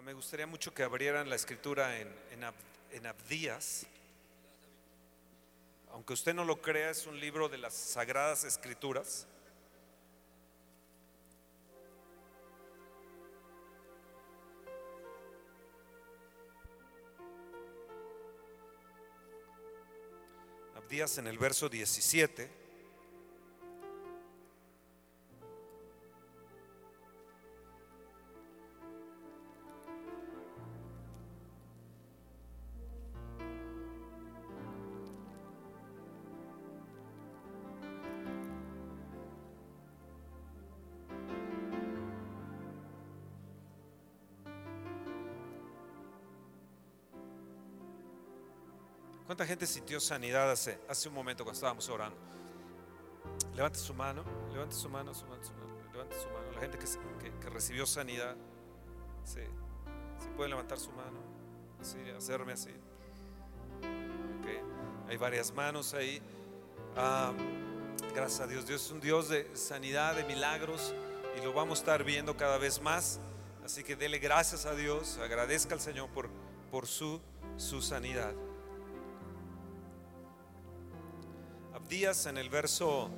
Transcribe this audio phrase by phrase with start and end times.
[0.00, 2.54] Ah, me gustaría mucho que abrieran la escritura en, en, Ab-
[2.90, 3.86] en Abdías.
[5.92, 9.26] Aunque usted no lo crea, es un libro de las Sagradas Escrituras.
[20.76, 22.59] Abdías en el verso 17.
[49.40, 52.14] ¿Cuánta gente sintió sanidad hace, hace un momento cuando estábamos orando?
[53.54, 54.22] Levante su mano,
[54.52, 56.52] levante su mano, su mano, su mano, levante su mano.
[56.52, 56.84] La gente que,
[57.24, 58.36] que- que recibió sanidad,
[59.24, 59.40] sí,
[60.18, 61.18] sí puede levantar su mano,
[61.80, 62.68] así, hacerme así.
[63.80, 66.20] Ok, hay varias manos ahí.
[66.94, 67.32] Ah,
[68.14, 70.94] gracias a Dios, Dios es un Dios de sanidad, de milagros
[71.38, 73.18] y lo vamos a estar viendo cada vez más.
[73.64, 76.28] Así que dele gracias a Dios, agradezca al Señor por,
[76.70, 77.22] por su,
[77.56, 78.34] su sanidad.
[81.90, 83.10] Abdías en el verso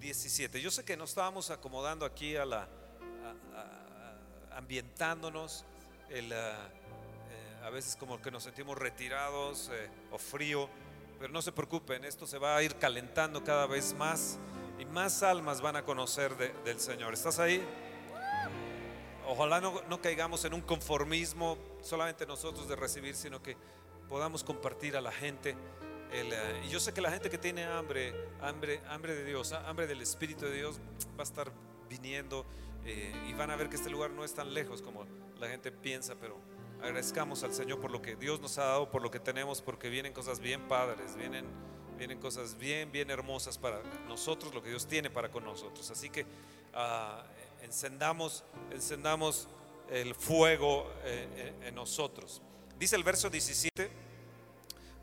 [0.00, 0.60] 17.
[0.60, 2.68] Yo sé que nos estábamos acomodando aquí a la
[4.50, 5.64] ambientándonos
[6.10, 6.68] el, ah,
[7.30, 10.68] eh, a veces como que nos sentimos retirados eh, o frío,
[11.20, 14.36] pero no se preocupen, esto se va a ir calentando cada vez más
[14.80, 17.14] y más almas van a conocer de- del Señor.
[17.14, 17.64] ¿Estás ahí?
[19.28, 23.56] Ojalá no, no caigamos en un conformismo solamente nosotros de recibir, sino que
[24.08, 25.56] podamos compartir a la gente.
[26.12, 29.86] eh, y yo sé que la gente que tiene hambre, hambre, hambre de Dios, hambre
[29.86, 30.78] del Espíritu de Dios,
[31.18, 31.50] va a estar
[31.88, 32.46] viniendo
[32.84, 35.04] eh, y van a ver que este lugar no es tan lejos como
[35.38, 36.38] la gente piensa, pero
[36.82, 39.88] agradezcamos al Señor por lo que Dios nos ha dado, por lo que tenemos, porque
[39.88, 41.44] vienen cosas bien padres, vienen,
[41.98, 45.90] vienen cosas bien, bien hermosas para nosotros, lo que Dios tiene para con nosotros.
[45.90, 46.24] Así que
[46.74, 47.24] ah,
[47.62, 49.48] encendamos, encendamos
[49.90, 52.42] el fuego eh, en- en nosotros.
[52.78, 53.90] Dice el verso 17,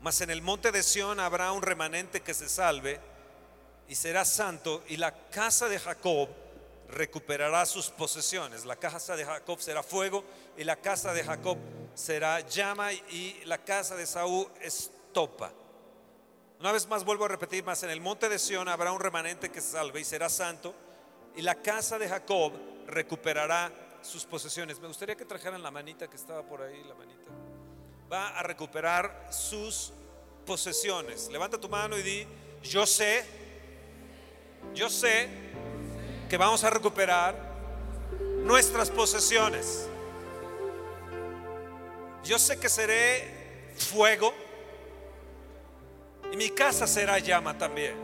[0.00, 3.00] mas en el monte de Sión habrá un remanente que se salve
[3.88, 6.28] y será santo y la casa de Jacob
[6.88, 8.64] recuperará sus posesiones.
[8.64, 10.24] La casa de Jacob será fuego
[10.56, 11.58] y la casa de Jacob
[11.94, 15.52] será llama y la casa de Saúl estopa.
[16.60, 19.50] Una vez más vuelvo a repetir, más en el monte de Sión habrá un remanente
[19.50, 20.74] que se salve y será santo
[21.34, 22.52] y la casa de Jacob
[22.86, 24.78] recuperará sus posesiones.
[24.78, 27.30] Me gustaría que trajeran la manita que estaba por ahí, la manita.
[28.12, 29.92] Va a recuperar sus
[30.46, 31.28] posesiones.
[31.30, 32.26] Levanta tu mano y di,
[32.62, 33.24] yo sé,
[34.74, 35.28] yo sé
[36.28, 37.34] que vamos a recuperar
[38.42, 39.88] nuestras posesiones.
[42.24, 44.32] Yo sé que seré fuego
[46.32, 47.94] y mi casa será llama también.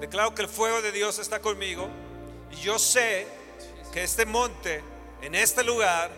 [0.00, 1.88] Declaro que el fuego de Dios está conmigo
[2.50, 3.26] y yo sé
[3.92, 4.82] que este monte,
[5.22, 6.10] en este lugar,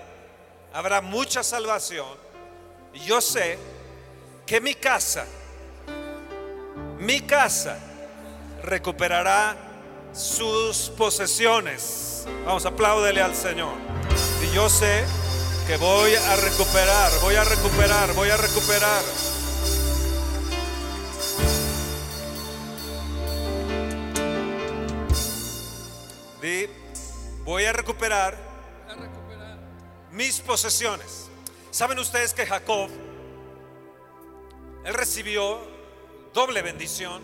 [0.73, 2.28] habrá mucha salvación.
[2.95, 3.59] Yo sé
[4.47, 5.27] que mi casa,
[6.99, 7.79] mi casa,
[8.63, 9.57] recuperará
[10.13, 12.27] sus posesiones.
[12.45, 13.75] Vamos, apláudele al Señor.
[14.43, 15.05] Y yo sé
[15.67, 19.03] que voy a recuperar, voy a recuperar, voy a recuperar.
[26.41, 26.69] Di,
[27.45, 28.37] voy a recuperar
[30.11, 31.28] mis posesiones.
[31.71, 32.89] ¿Saben ustedes que Jacob,
[34.85, 35.61] él recibió
[36.33, 37.23] doble bendición?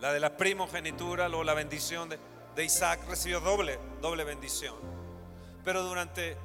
[0.00, 2.10] La de la primogenitura, luego la bendición
[2.54, 4.74] de, Isaac, recibió doble, doble bendición.
[5.64, 6.36] Pero durante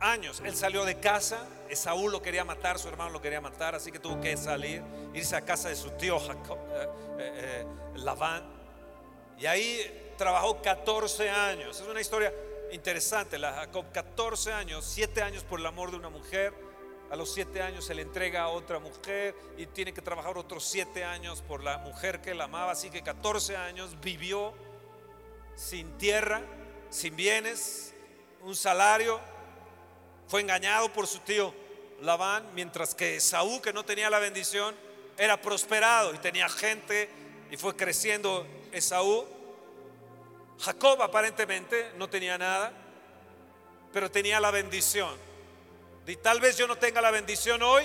[0.00, 3.92] años él salió de casa, Esaú lo quería matar, su hermano lo quería matar, así
[3.92, 4.82] que tuvo que salir,
[5.14, 8.42] irse a casa de su tío Jacob, eh, eh, eh, Labán.
[9.38, 11.80] Y ahí trabajó 14 años.
[11.80, 12.32] Es una historia
[12.72, 13.38] interesante.
[13.38, 16.54] La Jacob, 14 años, 7 años por el amor de una mujer.
[17.10, 20.64] A los 7 años se le entrega a otra mujer y tiene que trabajar otros
[20.64, 22.72] 7 años por la mujer que la amaba.
[22.72, 24.52] Así que 14 años vivió
[25.54, 26.42] sin tierra,
[26.90, 27.94] sin bienes,
[28.42, 29.20] un salario.
[30.26, 31.54] Fue engañado por su tío
[32.02, 34.74] Labán, mientras que Saúl, que no tenía la bendición,
[35.16, 37.08] era prosperado y tenía gente
[37.50, 39.37] y fue creciendo Esaú.
[40.60, 42.72] Jacob aparentemente no tenía nada,
[43.92, 45.14] pero tenía la bendición.
[46.06, 47.84] Y tal vez yo no tenga la bendición hoy.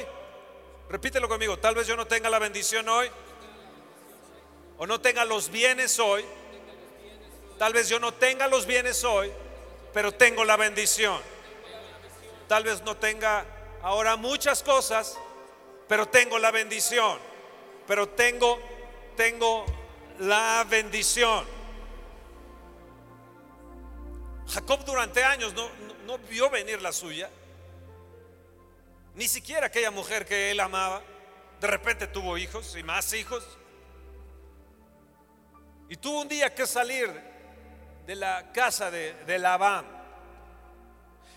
[0.90, 3.10] Repítelo conmigo, tal vez yo no tenga la bendición hoy.
[4.78, 6.25] O no tenga los bienes hoy.
[7.58, 9.31] Tal vez yo no tenga los bienes hoy,
[9.94, 11.19] pero tengo la bendición.
[12.48, 13.46] Tal vez no tenga
[13.81, 15.18] ahora muchas cosas,
[15.88, 17.19] pero tengo la bendición.
[17.88, 18.60] Pero tengo,
[19.16, 19.66] tengo
[20.19, 21.46] la bendición.
[24.54, 25.68] Jacob durante años no,
[26.06, 27.30] no vio venir la suya.
[29.16, 31.02] Ni siquiera aquella mujer que él amaba.
[31.60, 33.44] De repente tuvo hijos y más hijos.
[35.90, 37.12] Y tuvo un día que salir
[38.06, 39.86] de la casa de, de Labán.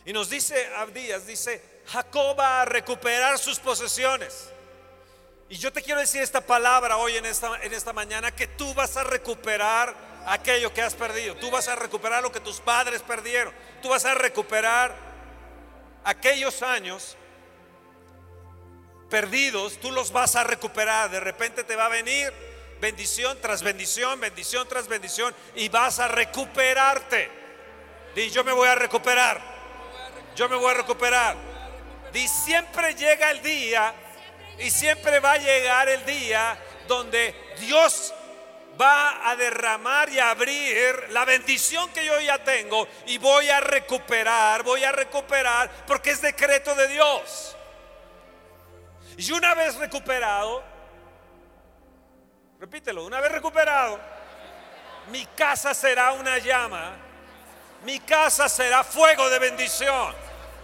[0.04, 4.50] Y nos dice Abdías, dice, Jacob va a recuperar sus posesiones.
[5.48, 8.74] Y yo te quiero decir esta palabra hoy en esta, en esta mañana, que tú
[8.74, 9.94] vas a recuperar
[10.26, 11.36] aquello que has perdido.
[11.36, 13.54] Tú vas a recuperar lo que tus padres perdieron.
[13.80, 14.94] Tú vas a recuperar
[16.04, 17.16] aquellos años
[19.08, 21.10] perdidos, tú los vas a recuperar.
[21.10, 22.32] De repente te va a venir
[22.80, 27.30] bendición tras bendición, bendición tras bendición y vas a recuperarte.
[28.16, 29.40] Y yo me voy a recuperar.
[30.34, 31.36] Yo me voy a recuperar.
[32.12, 33.94] Y siempre llega el día
[34.58, 36.58] y siempre va a llegar el día
[36.88, 38.14] donde Dios
[38.80, 43.60] va a derramar y a abrir la bendición que yo ya tengo y voy a
[43.60, 47.56] recuperar, voy a recuperar porque es decreto de Dios.
[49.16, 50.62] Y una vez recuperado,
[52.60, 53.98] repítelo, una vez recuperado,
[55.10, 56.96] mi casa será una llama,
[57.84, 60.14] mi casa será fuego de bendición.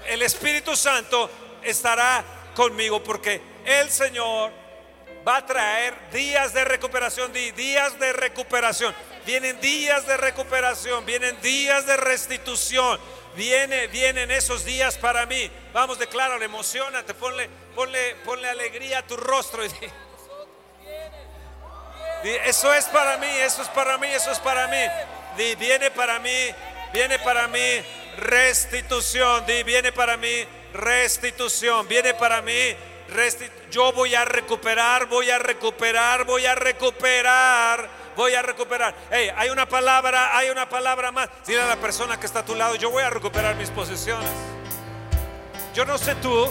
[0.07, 1.31] El Espíritu Santo
[1.63, 2.25] estará
[2.55, 4.62] conmigo porque el Señor
[5.27, 8.95] va a traer días de recuperación, días de recuperación.
[9.25, 12.99] Vienen días de recuperación, vienen días de restitución.
[13.35, 15.51] Viene, vienen esos días para mí.
[15.73, 19.63] Vamos, decláralo, emocionate, ponle, ponle, ponle alegría a tu rostro.
[22.23, 25.55] Eso es para mí, eso es para mí, eso es para mí.
[25.57, 26.51] viene para mí,
[26.93, 27.83] viene para mí
[28.19, 29.45] restitución.
[29.47, 32.77] viene para mí restitución, viene para mí
[33.71, 38.95] yo voy a recuperar, voy a recuperar, voy a recuperar, voy a recuperar.
[39.11, 41.29] Hey, hay una palabra, hay una palabra más.
[41.47, 44.29] Dile a la persona que está a tu lado, yo voy a recuperar mis posesiones.
[45.75, 46.51] Yo no sé tú,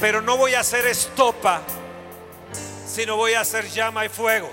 [0.00, 1.62] pero no voy a hacer estopa,
[2.86, 4.50] sino voy a hacer llama y fuego.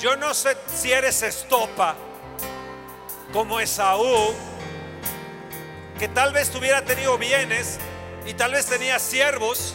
[0.00, 1.94] Yo no sé si eres estopa
[3.32, 4.34] como Esaú,
[5.98, 7.78] que tal vez tuviera tenido bienes
[8.26, 9.74] y tal vez tenía siervos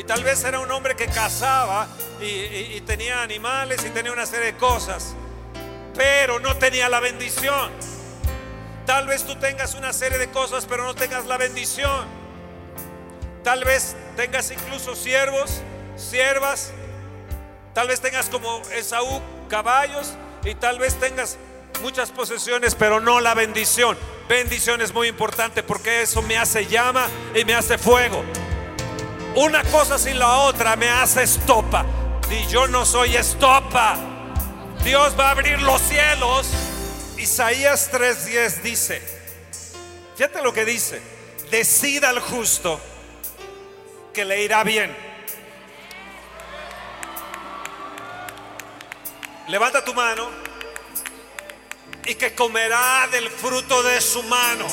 [0.00, 1.86] y tal vez era un hombre que cazaba
[2.22, 5.14] y, tenía animales y tenía una serie de cosas,
[5.94, 7.70] pero no tenía la bendición.
[8.86, 12.06] Tal vez tú tengas una serie de cosas, pero no tengas la bendición.
[13.44, 15.60] Tal vez tengas incluso siervos,
[15.96, 16.72] siervas.
[17.74, 20.14] Tal vez tengas como Esaú caballos
[20.44, 21.36] y tal vez tengas
[21.82, 23.98] muchas posesiones, pero no la bendición.
[24.30, 28.24] Bendición es muy importante porque eso me hace llama y me hace fuego.
[29.36, 31.84] Una cosa sin la otra me hace estopa.
[32.30, 33.96] Y yo no soy estopa.
[34.82, 36.48] Dios va a abrir los cielos.
[37.16, 39.02] Isaías 3:10 dice,
[40.16, 41.00] fíjate lo que dice,
[41.50, 42.80] decida al justo
[44.14, 44.96] que le irá bien.
[49.48, 50.28] Levanta tu mano
[52.06, 54.66] y que comerá del fruto de su mano.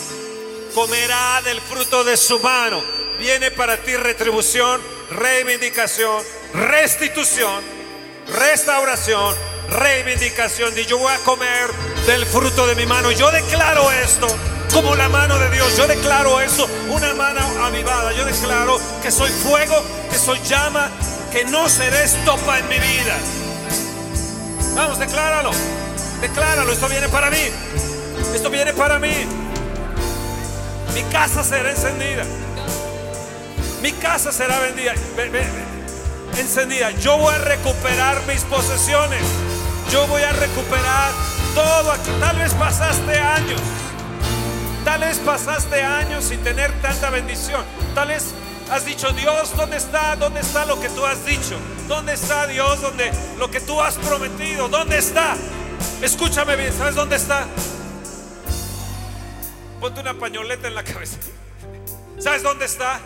[0.77, 2.83] Comerá del fruto de su mano.
[3.17, 4.79] Viene para ti retribución,
[5.09, 7.63] reivindicación, restitución,
[8.27, 9.33] restauración,
[9.71, 10.77] reivindicación.
[10.77, 11.71] Y yo voy a comer
[12.05, 13.09] del fruto de mi mano.
[13.09, 14.27] Yo declaro esto
[14.71, 15.75] como la mano de Dios.
[15.75, 18.13] Yo declaro esto, una mano avivada.
[18.13, 20.91] Yo declaro que soy fuego, que soy llama,
[21.31, 23.17] que no seré estopa en mi vida.
[24.75, 25.49] Vamos, decláralo.
[26.21, 27.49] Decláralo, esto viene para mí.
[28.35, 29.46] Esto viene para mí.
[30.97, 32.23] Mi casa será encendida.
[33.83, 34.95] Mi casa será vendida,
[36.39, 36.89] encendida.
[36.89, 39.21] Yo voy a recuperar mis posesiones.
[39.91, 41.11] Yo voy a recuperar
[41.53, 41.93] todo.
[42.19, 43.61] Tal vez pasaste años.
[44.83, 47.63] Tal vez pasaste años sin tener tanta bendición.
[47.93, 48.33] Tal vez
[48.71, 50.15] has dicho, Dios, ¿dónde está?
[50.15, 51.59] ¿Dónde está lo que tú has dicho?
[51.87, 52.81] ¿Dónde está Dios?
[52.81, 54.67] ¿Dónde lo que tú has prometido?
[54.67, 55.35] ¿Dónde está?
[56.01, 57.45] Escúchame bien, ¿sabes dónde está?
[59.79, 61.17] Ponte una pañoleta en la cabeza.
[62.17, 62.99] ¿Sabes dónde está?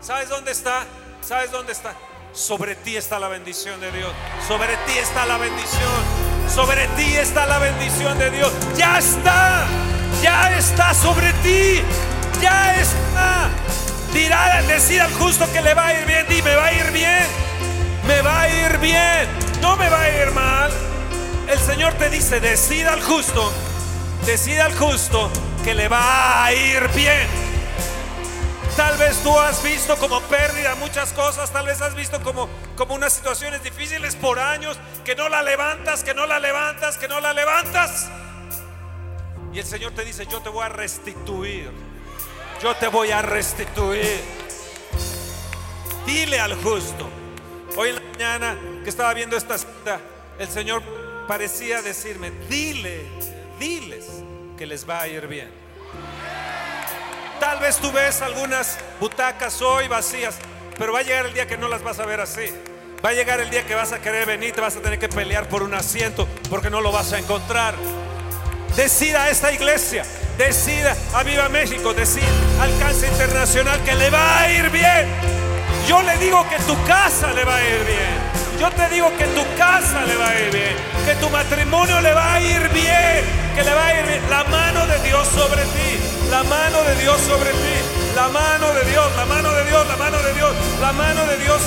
[0.00, 0.84] ¿Sabes dónde está?
[1.20, 1.92] ¿Sabes dónde está?
[2.32, 4.12] Sobre ti está la bendición de Dios.
[4.46, 5.90] Sobre ti está la bendición.
[6.48, 8.52] Sobre ti está la bendición de Dios.
[8.76, 9.66] Ya está.
[10.22, 11.82] Ya está sobre ti.
[12.40, 13.48] Ya está.
[14.12, 16.26] Dirá, decir al justo que le va a ir bien.
[16.28, 17.26] Dime, va a ir bien.
[18.06, 19.28] Me va a ir bien.
[19.60, 20.70] No me va a ir mal.
[21.48, 23.52] el Señor te dice, decida al justo,
[24.26, 25.30] decida al justo
[25.64, 27.26] que le va a ir bien.
[28.76, 32.94] Tal vez tú has visto como pérdida muchas cosas, tal vez has visto como, como
[32.94, 37.18] unas situaciones difíciles por años, que no la levantas, que no la levantas, que no
[37.20, 38.10] la levantas.
[39.54, 41.70] Y el Señor te dice, yo te voy a restituir,
[42.62, 44.20] yo te voy a restituir.
[46.04, 47.08] Dile al justo.
[47.76, 49.98] Hoy en la mañana que estaba viendo esta cita,
[50.38, 50.82] el Señor
[51.26, 53.06] parecía decirme, dile,
[53.58, 54.23] diles
[54.56, 55.50] que les va a ir bien.
[57.40, 60.36] Tal vez tú ves algunas butacas hoy vacías,
[60.78, 62.46] pero va a llegar el día que no las vas a ver así.
[63.04, 65.08] Va a llegar el día que vas a querer venir, te vas a tener que
[65.08, 67.74] pelear por un asiento porque no lo vas a encontrar.
[68.76, 70.04] Decida esta iglesia,
[70.38, 72.26] decida a Viva México, decida
[72.60, 75.06] Alcance Internacional que le va a ir bien.
[75.86, 78.33] Yo le digo que tu casa le va a ir bien.
[78.58, 82.14] Yo te digo que tu casa le va a ir bien, que tu matrimonio le
[82.14, 84.30] va a ir bien, que le va a ir bien.
[84.30, 85.98] La mano de Dios sobre ti,
[86.30, 89.96] la mano de Dios sobre ti, la mano de Dios, la mano de Dios, la
[89.96, 91.62] mano de Dios, la mano de Dios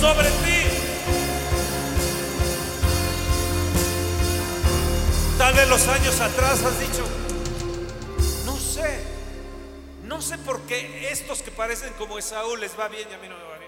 [0.00, 0.66] sobre ti.
[5.38, 7.06] Tal vez los años atrás has dicho,
[8.44, 9.00] no sé,
[10.04, 13.28] no sé por qué estos que parecen como Esaú les va bien y a mí
[13.28, 13.59] no me va.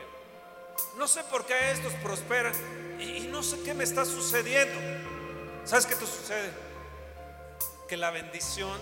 [0.98, 2.52] No sé por qué estos prosperan
[3.00, 4.78] y, no sé qué me está sucediendo.
[5.64, 6.52] ¿Sabes qué te sucede?
[7.88, 8.78] Que la bendición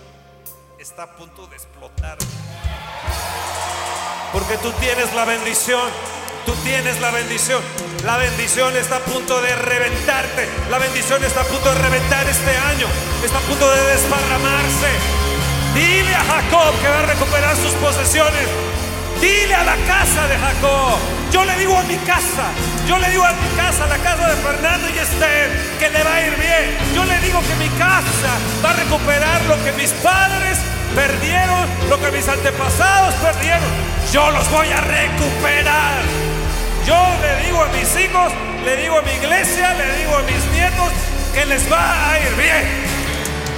[0.77, 2.17] está a punto de explotar.
[4.33, 5.89] Porque tú tienes la bendición.
[6.45, 7.63] Tú tienes la bendición.
[8.03, 10.49] La bendición está a punto de reventarte.
[10.69, 12.87] La bendición está a punto de reventar este año.
[13.23, 14.89] Está a punto de desparramarse.
[15.73, 18.47] Dile a Jacob que va a recuperar sus posesiones.
[19.21, 21.20] Dile a la casa de Jacob.
[21.31, 22.51] Yo le digo a mi casa.
[22.87, 26.03] Yo le digo a mi casa, a la casa de Fernando y Esther, que le
[26.03, 26.77] va a ir bien.
[26.93, 28.31] Yo le digo que mi casa
[28.63, 30.59] va a recuperar lo que mis padres
[30.93, 33.69] perdieron, lo que mis antepasados perdieron.
[34.11, 36.01] Yo los voy a recuperar.
[36.85, 38.33] Yo le digo a mis hijos,
[38.65, 40.89] le digo a mi iglesia, le digo a mis nietos
[41.33, 42.91] que les va a ir bien.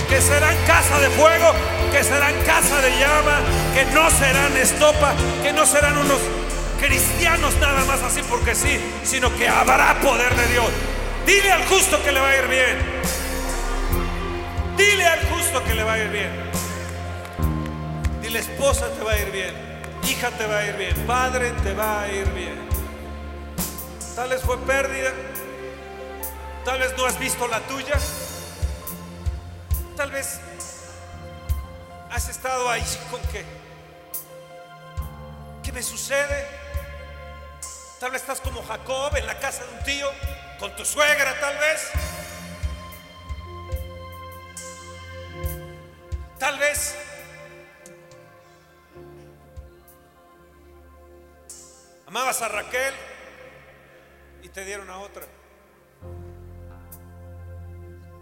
[0.10, 1.54] Que serán casa de fuego,
[1.92, 3.40] que serán casa de llama,
[3.74, 6.20] que no serán estopa, que no serán unos
[6.84, 10.70] cristianos nada más así porque sí, sino que habrá poder de Dios.
[11.26, 12.78] Dile al justo que le va a ir bien.
[14.76, 16.32] Dile al justo que le va a ir bien.
[18.22, 19.54] Dile esposa te va a ir bien.
[20.04, 20.96] Hija te va a ir bien.
[21.08, 22.68] Padre te va a ir bien.
[24.16, 25.12] Tal vez fue pérdida.
[26.66, 27.96] Tal vez no has visto la tuya.
[29.96, 30.40] Tal vez
[32.12, 33.46] has estado ahí con que.
[35.64, 36.63] ¿Qué me sucede?
[38.04, 40.10] Tal vez estás como Jacob en la casa de un tío,
[40.60, 41.90] con tu suegra tal vez.
[46.38, 46.98] Tal vez
[52.06, 52.94] amabas a Raquel
[54.42, 55.26] y te dieron a otra.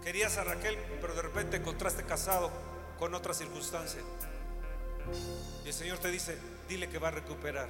[0.04, 2.52] Querías a Raquel, pero de repente encontraste casado
[3.00, 4.00] con otra circunstancia.
[5.64, 7.68] Y el Señor te dice, dile que va a recuperar,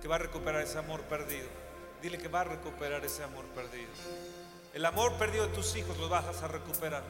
[0.00, 1.48] que va a recuperar ese amor perdido.
[2.02, 3.90] Dile que va a recuperar ese amor perdido.
[4.72, 7.02] El amor perdido de tus hijos lo vas a recuperar.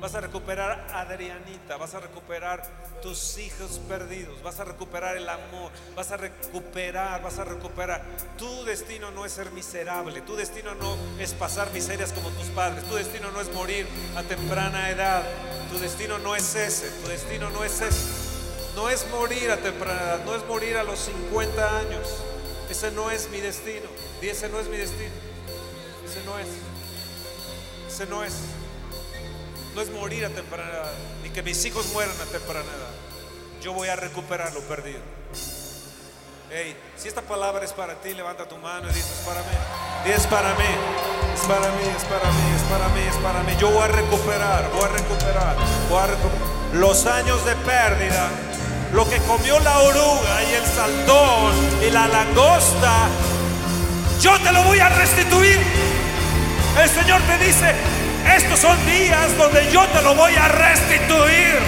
[0.00, 2.62] Vas a recuperar a Adrianita, vas a recuperar
[3.00, 8.04] tus hijos perdidos, vas a recuperar el amor, vas a recuperar, vas a recuperar.
[8.36, 12.84] Tu destino no es ser miserable, tu destino no es pasar miserias como tus padres,
[12.84, 15.22] tu destino no es morir a temprana edad,
[15.72, 18.15] tu destino no es ese, tu destino no es ese.
[18.76, 22.06] No es morir a temprana no es morir a los 50 años.
[22.68, 23.88] Ese no es mi destino.
[24.20, 25.14] Ese no es mi destino.
[26.04, 26.46] Ese no es.
[27.88, 28.34] Ese no es.
[29.74, 30.92] No es morir a temprana edad,
[31.22, 33.62] ni que mis hijos mueran a temprana edad.
[33.62, 35.00] Yo voy a recuperar lo perdido.
[36.50, 40.12] Hey, si esta palabra es para ti, levanta tu mano y dices, es para mí.
[40.12, 40.64] es para mí,
[41.34, 43.52] es para mí, es para mí, es para mí, es para mí.
[43.58, 45.56] Yo voy a recuperar, voy a recuperar,
[45.88, 46.46] voy a recuperar.
[46.74, 48.30] Los años de pérdida,
[48.92, 51.52] lo que comió la oruga y el saltón
[51.86, 53.08] y la langosta,
[54.20, 55.58] yo te lo voy a restituir.
[56.82, 57.74] El Señor te dice,
[58.36, 61.58] estos son días donde yo te lo voy a restituir.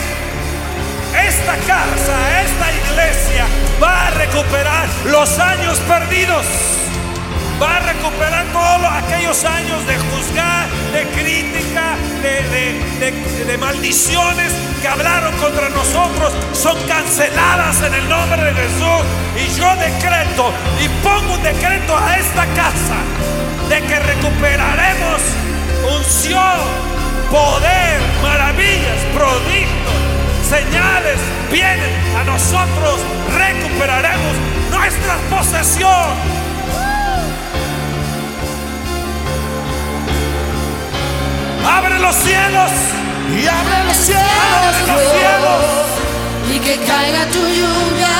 [1.26, 3.46] Esta casa, esta iglesia
[3.82, 6.46] va a recuperar los años perdidos
[7.60, 12.42] va a recuperar todos aquellos años de juzgar, de crítica, de,
[13.00, 19.02] de, de, maldiciones que hablaron contra nosotros, son canceladas en el nombre de Jesús.
[19.36, 22.98] Y yo decreto y pongo un decreto a esta casa
[23.68, 25.20] de que recuperaremos
[25.96, 26.58] unción,
[27.30, 29.98] poder, maravillas, prodigios
[30.48, 31.18] señales
[31.52, 33.00] vienen a nosotros,
[33.36, 34.34] recuperaremos
[34.70, 36.47] nuestra posesión
[41.76, 42.70] Abre los cielos.
[43.36, 44.28] Y abre los cielos.
[46.50, 48.14] Y que caiga tu lluvia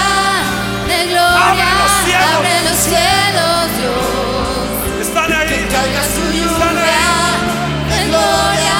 [0.87, 1.51] de gloria.
[1.51, 2.37] Abre los cielos.
[2.37, 5.07] Abre los cielos, Dios.
[5.09, 5.49] Están ahí.
[5.49, 7.01] Que caiga tu lluvia
[7.91, 8.79] de gloria.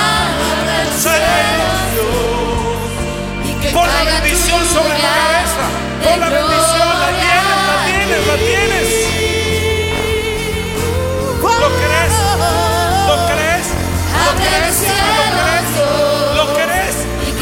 [0.53, 3.49] Abre los cielos, Dios.
[3.49, 5.65] Y que Pon la bendición sobre la cabeza.
[6.05, 6.89] Pon la bendición.
[7.03, 8.98] La tienes, la tienes, la tienes.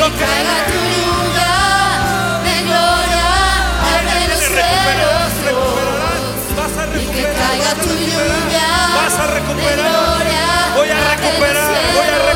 [0.07, 1.55] Tu lluvia
[2.45, 2.55] de.
[3.83, 3.99] Ah,
[6.57, 7.75] vas a recuperar.
[7.83, 8.69] Tu lluvia.
[8.95, 10.23] Vas a recuperar.
[10.77, 12.36] Voy a recuperar.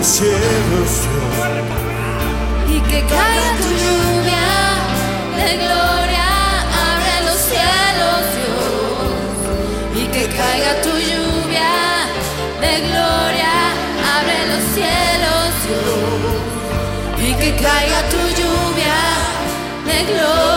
[0.00, 0.32] del cielo
[2.68, 4.48] Y que caiga tu lluvia
[5.36, 6.28] de gloria,
[6.88, 10.02] abre los cielos Dios.
[10.02, 11.72] Y que caiga tu lluvia
[12.62, 13.54] de gloria,
[14.16, 17.28] abre los cielos Dios.
[17.28, 19.00] Y que caiga tu lluvia
[19.84, 20.49] de gloria.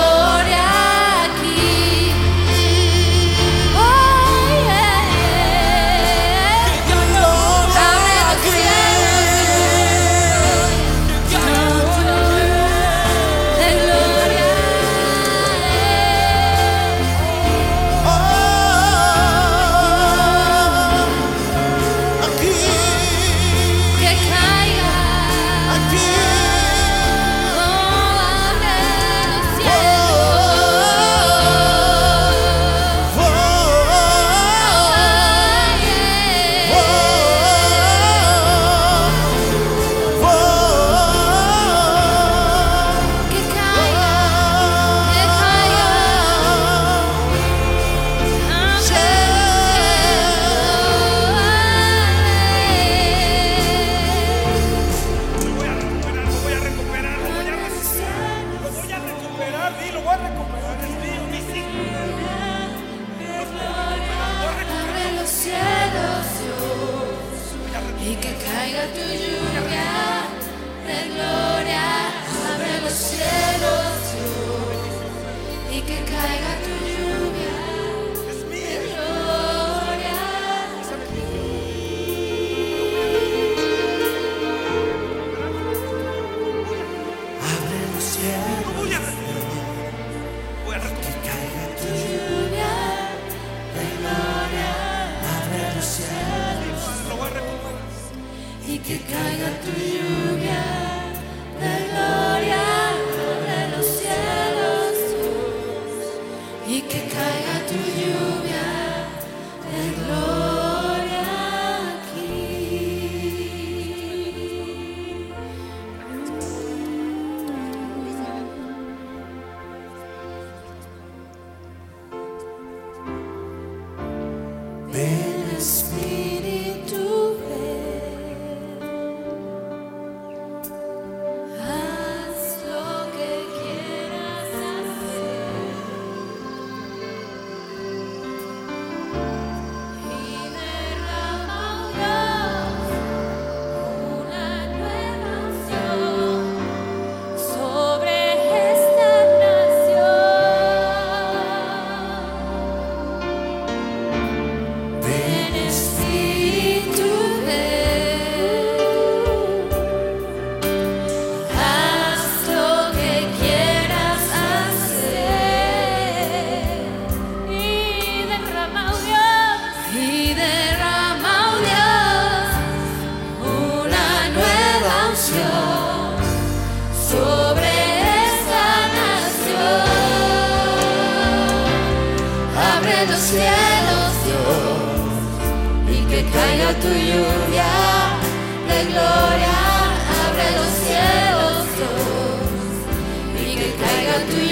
[194.21, 194.42] Que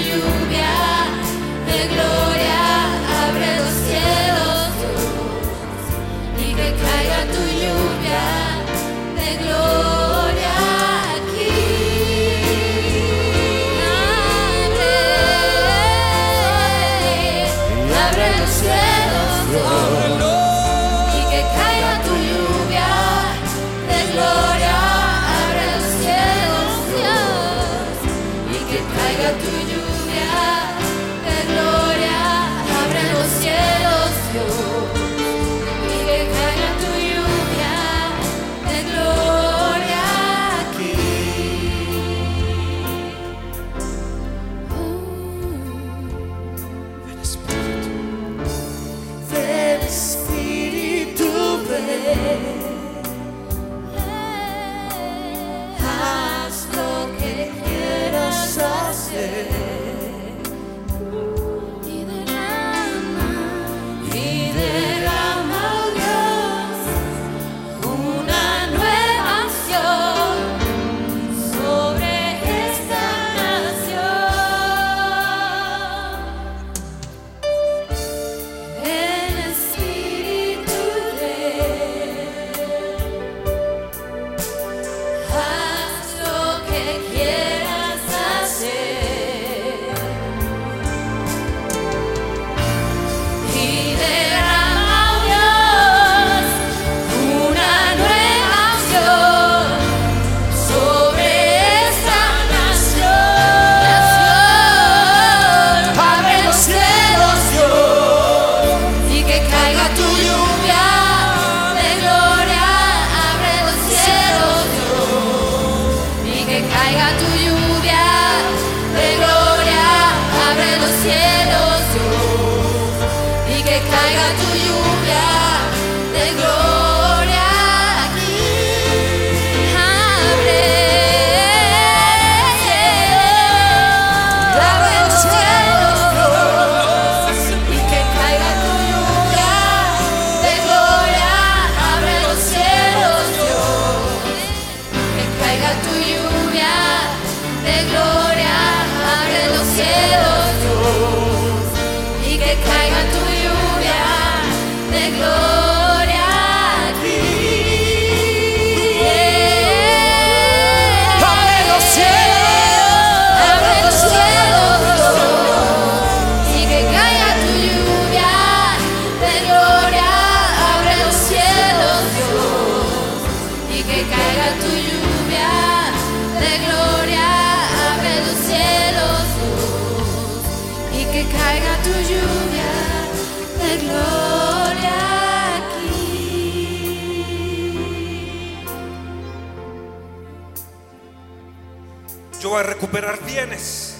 [193.02, 193.96] recuperar bienes.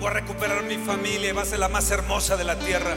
[0.00, 2.96] Voy a recuperar mi familia y va a ser la más hermosa de la tierra.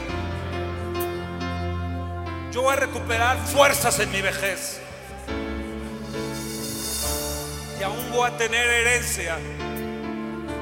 [2.50, 4.80] Yo voy a recuperar fuerzas en mi vejez.
[7.78, 9.38] Y aún voy a tener herencia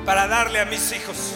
[0.05, 1.35] para darle a mis hijos.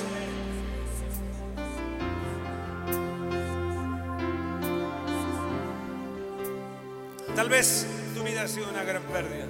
[7.35, 9.47] Tal vez tu vida ha sido una gran pérdida.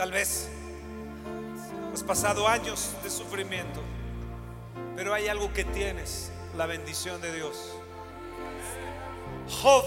[0.00, 0.48] Tal vez
[1.92, 3.82] has pasado años de sufrimiento,
[4.96, 7.74] pero hay algo que tienes, la bendición de Dios.
[9.60, 9.84] Job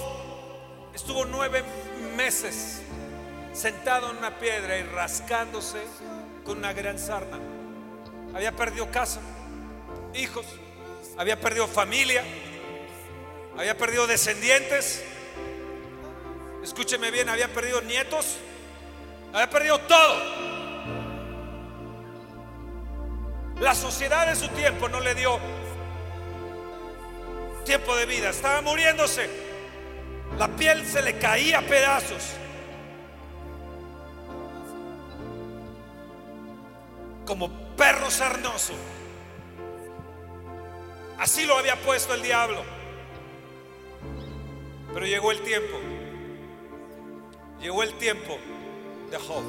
[0.93, 1.63] estuvo nueve
[2.15, 2.84] meses
[3.54, 5.82] sentado en una piedra y rascándose
[6.45, 7.39] con una gran sarna.
[8.36, 9.19] Había perdido casa,
[10.13, 10.45] hijos,
[11.17, 12.23] había perdido familia,
[13.58, 15.04] había perdido descendientes.
[16.62, 18.38] Escúcheme bien, había perdido nietos,
[19.34, 20.43] había perdido todo.
[23.60, 25.39] La sociedad de su tiempo no le dio
[27.65, 29.30] tiempo de vida, estaba muriéndose.
[30.38, 32.34] La piel se le caía a pedazos.
[37.26, 38.74] Como perro sarnoso.
[41.17, 42.63] Así lo había puesto el diablo.
[44.93, 45.78] Pero llegó el tiempo.
[47.62, 48.38] Llegó el tiempo
[49.13, 49.43] de Job.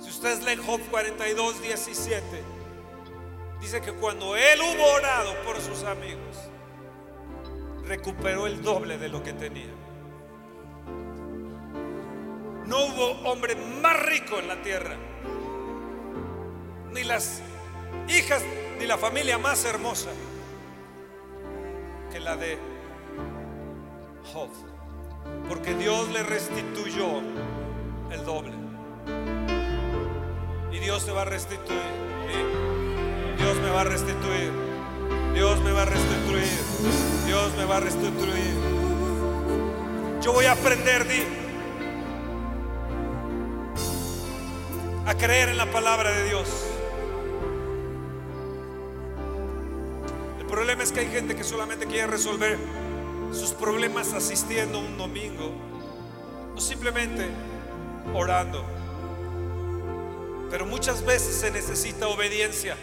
[0.00, 2.58] Si ustedes leen Job 42, 17,
[3.60, 6.36] Dice que cuando él hubo orado por sus amigos,
[7.84, 9.72] recuperó el doble de lo que tenía.
[12.66, 14.94] No hubo hombre más rico en la tierra,
[16.92, 17.42] ni las
[18.08, 18.44] hijas,
[18.78, 20.10] ni la familia más hermosa
[22.12, 22.58] que la de
[24.32, 24.50] Job,
[25.48, 27.22] porque Dios le restituyó
[28.10, 28.52] el doble.
[30.72, 31.80] Y Dios te va a restituir.
[33.38, 34.52] Dios me va a restituir.
[35.34, 36.58] Dios me va a restituir.
[37.26, 38.54] Dios me va a restituir.
[40.22, 41.22] Yo voy a aprender, di,
[45.06, 46.48] a creer en la palabra de Dios.
[50.38, 52.58] El problema es que hay gente que solamente quiere resolver
[53.32, 55.52] sus problemas asistiendo un domingo
[56.56, 57.28] o simplemente
[58.14, 58.64] orando.
[60.50, 62.76] Pero muchas veces se necesita obediencia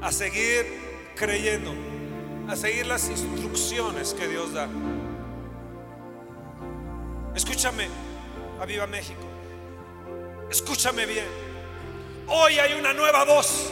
[0.00, 1.72] a seguir creyendo,
[2.48, 4.68] a seguir las instrucciones que Dios da.
[7.34, 7.88] Escúchame,
[8.60, 9.22] Aviva México.
[10.50, 11.26] Escúchame bien.
[12.26, 13.70] Hoy hay una nueva voz.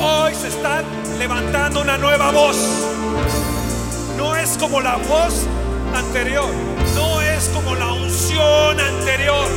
[0.00, 0.82] Hoy se está
[1.18, 2.56] levantando una nueva voz.
[4.16, 5.46] No es como la voz
[5.94, 6.67] anterior.
[8.40, 9.48] Anterior.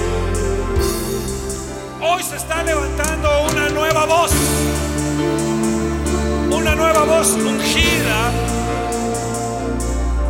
[2.01, 4.31] Hoy se está levantando una nueva voz.
[6.49, 8.31] Una nueva voz ungida.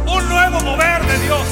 [0.05, 1.47] Un nuevo mover de Dios.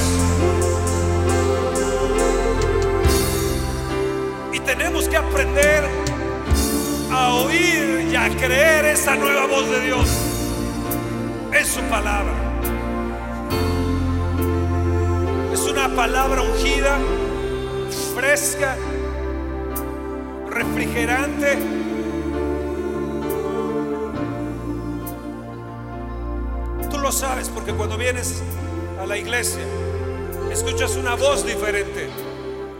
[4.53, 5.85] Y tenemos que aprender
[7.11, 10.09] a oír y a creer esa nueva voz de Dios.
[11.53, 12.48] Es su palabra.
[15.95, 16.97] Palabra ungida,
[18.15, 18.75] fresca,
[20.49, 21.57] refrigerante.
[26.89, 28.41] Tú lo sabes porque cuando vienes
[28.99, 29.63] a la iglesia,
[30.51, 32.09] escuchas una voz diferente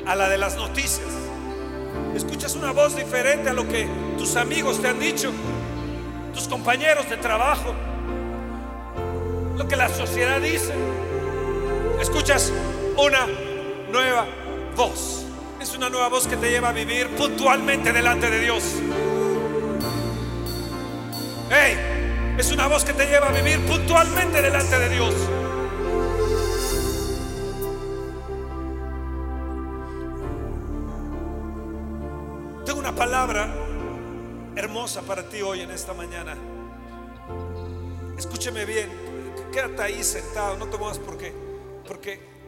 [0.06, 1.08] a la de las noticias.
[2.16, 5.32] Escuchas una voz diferente a lo que tus amigos te han dicho,
[6.34, 7.74] tus compañeros de trabajo,
[9.56, 10.74] lo que la sociedad dice.
[12.02, 12.52] Escuchas
[13.00, 13.28] una
[13.92, 14.26] nueva
[14.76, 15.26] voz.
[15.62, 18.64] Es una nueva voz que te lleva a vivir puntualmente delante de Dios.
[21.50, 25.14] Hey, es una voz que te lleva a vivir puntualmente delante de Dios.
[32.66, 33.50] Tengo una palabra
[34.56, 36.36] hermosa para ti hoy en esta mañana.
[38.18, 38.90] Escúcheme bien,
[39.54, 41.34] quédate ahí sentado, no te muevas porque,
[41.88, 42.39] porque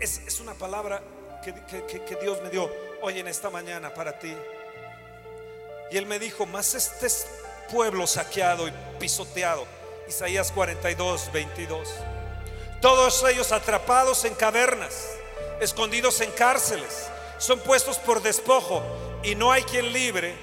[0.00, 1.02] es, una palabra
[1.42, 2.70] que, Dios me dio
[3.02, 4.34] hoy en esta mañana para ti.
[5.90, 7.26] Y Él me dijo, más este es
[7.70, 9.66] pueblo saqueado y pisoteado.
[10.08, 11.88] Isaías 42, 22.
[12.80, 15.08] Todos ellos atrapados en cavernas,
[15.60, 17.06] escondidos en cárceles,
[17.38, 18.82] son puestos por despojo
[19.22, 20.34] y no hay quien libre,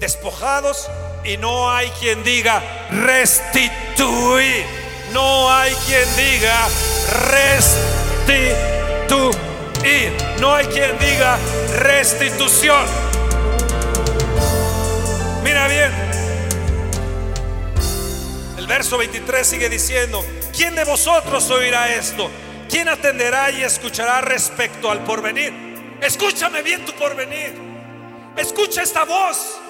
[0.00, 0.88] despojados
[1.24, 4.64] y no hay quien diga restituir,
[5.12, 6.68] no hay quien diga
[7.30, 8.01] restituir,
[10.42, 11.38] no hay quien diga
[11.78, 12.84] restitución.
[15.44, 15.92] Mira bien,
[18.58, 22.28] el verso 23 sigue diciendo, ¿quién de vosotros oirá esto?
[22.68, 25.52] ¿Quién atenderá y escuchará respecto al porvenir?
[26.00, 27.54] Escúchame bien tu porvenir.
[28.36, 29.60] Escucha esta voz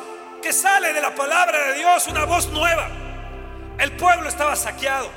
[0.43, 2.89] que sale de la palabra de Dios, una voz nueva.
[3.79, 5.11] El pueblo estaba saqueado.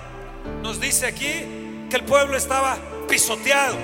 [0.61, 3.77] Nos dice aquí que el pueblo estaba pisoteado,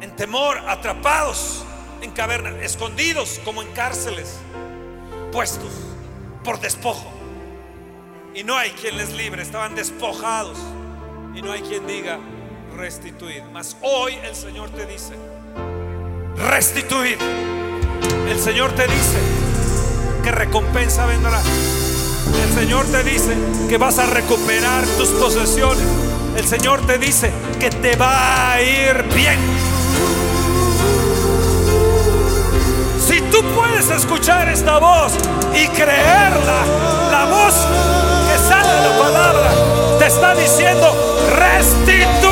[0.00, 1.64] en temor, atrapados
[2.04, 4.36] en cavernas, escondidos como en cárceles,
[5.32, 5.72] puestos
[6.44, 7.10] por despojo.
[8.34, 10.58] Y no hay quien les libre, estaban despojados.
[11.34, 12.18] Y no hay quien diga
[12.76, 13.42] restituir.
[13.52, 15.14] Mas hoy el Señor te dice,
[16.36, 17.18] restituir.
[18.28, 19.18] El Señor te dice
[20.22, 21.40] que recompensa vendrá.
[22.42, 23.34] El Señor te dice
[23.68, 25.86] que vas a recuperar tus posesiones.
[26.36, 29.38] El Señor te dice que te va a ir bien.
[33.06, 35.12] Si tú puedes escuchar esta voz
[35.54, 36.64] y creerla,
[37.10, 37.54] la voz
[38.28, 39.50] que sale de la palabra
[39.98, 40.92] te está diciendo
[41.36, 42.23] restituido.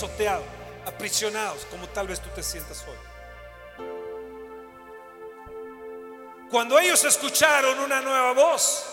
[0.00, 0.42] Despojado, pisoteado,
[0.86, 2.96] aprisionados, como tal vez tú te sientas hoy.
[6.50, 8.84] Cuando ellos escucharon una nueva voz,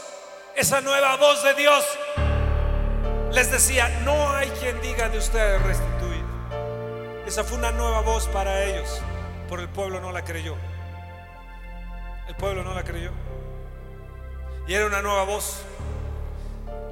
[0.55, 1.85] esa nueva voz de Dios
[3.31, 6.23] les decía, no hay quien diga de ustedes restituir.
[7.25, 9.01] Esa fue una nueva voz para ellos,
[9.49, 10.55] pero el pueblo no la creyó.
[12.27, 13.11] El pueblo no la creyó.
[14.67, 15.61] Y era una nueva voz.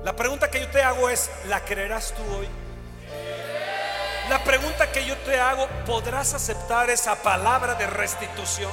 [0.03, 2.47] La pregunta que yo te hago es, ¿la creerás tú hoy?
[4.29, 8.71] La pregunta que yo te hago, ¿podrás aceptar esa palabra de restitución?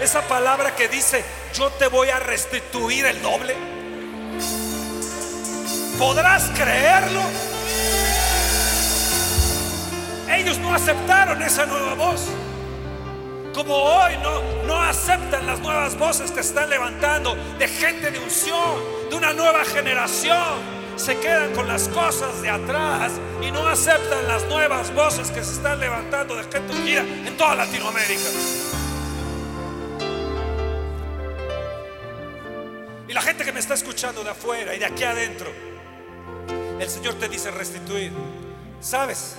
[0.00, 3.54] Esa palabra que dice, yo te voy a restituir el doble.
[5.96, 7.22] ¿Podrás creerlo?
[10.28, 12.22] Ellos no aceptaron esa nueva voz.
[13.54, 19.08] Como hoy no, no aceptan las nuevas voces que están levantando de gente de unción,
[19.08, 20.73] de una nueva generación.
[20.96, 25.54] Se quedan con las cosas de atrás y no aceptan las nuevas voces que se
[25.54, 28.30] están levantando de gente unida en toda Latinoamérica.
[33.08, 35.50] Y la gente que me está escuchando de afuera y de aquí adentro,
[36.78, 38.12] el Señor te dice restituir.
[38.80, 39.36] ¿Sabes?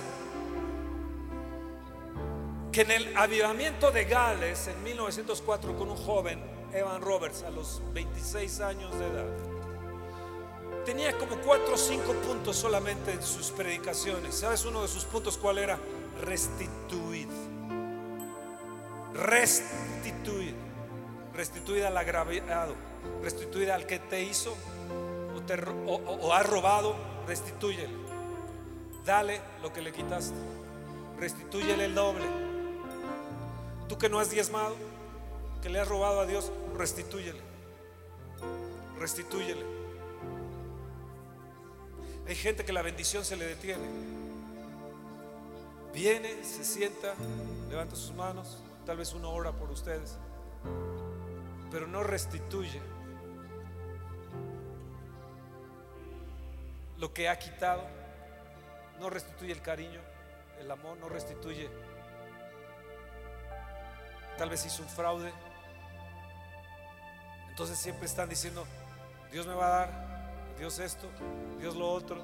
[2.70, 6.42] Que en el avivamiento de Gales en 1904 con un joven,
[6.72, 9.45] Evan Roberts, a los 26 años de edad,
[10.86, 14.36] tenía como 4 o 5 puntos solamente en sus predicaciones.
[14.36, 15.78] ¿Sabes uno de sus puntos cuál era?
[16.22, 17.28] Restituir.
[19.12, 20.54] Restituir.
[21.34, 22.74] Restituir al agraviado.
[23.20, 24.56] Restituir al que te hizo
[25.36, 26.94] o, te, o ha robado.
[27.26, 27.94] Restitúyele.
[29.04, 30.36] Dale lo que le quitaste.
[31.18, 32.24] Restitúyele el doble.
[33.88, 34.76] Tú que no has diezmado,
[35.62, 37.40] que le has robado a Dios, restitúyele.
[38.98, 39.75] Restitúyele.
[42.28, 43.84] Hay gente que la bendición se le detiene.
[45.92, 47.14] Viene, se sienta,
[47.70, 50.16] levanta sus manos, tal vez una hora por ustedes,
[51.70, 52.80] pero no restituye
[56.98, 57.82] lo que ha quitado,
[59.00, 60.00] no restituye el cariño,
[60.60, 61.70] el amor, no restituye
[64.36, 65.32] tal vez hizo un fraude.
[67.48, 68.66] Entonces siempre están diciendo,
[69.32, 70.05] Dios me va a dar,
[70.58, 71.08] Dios esto,
[71.60, 72.22] Dios lo otro.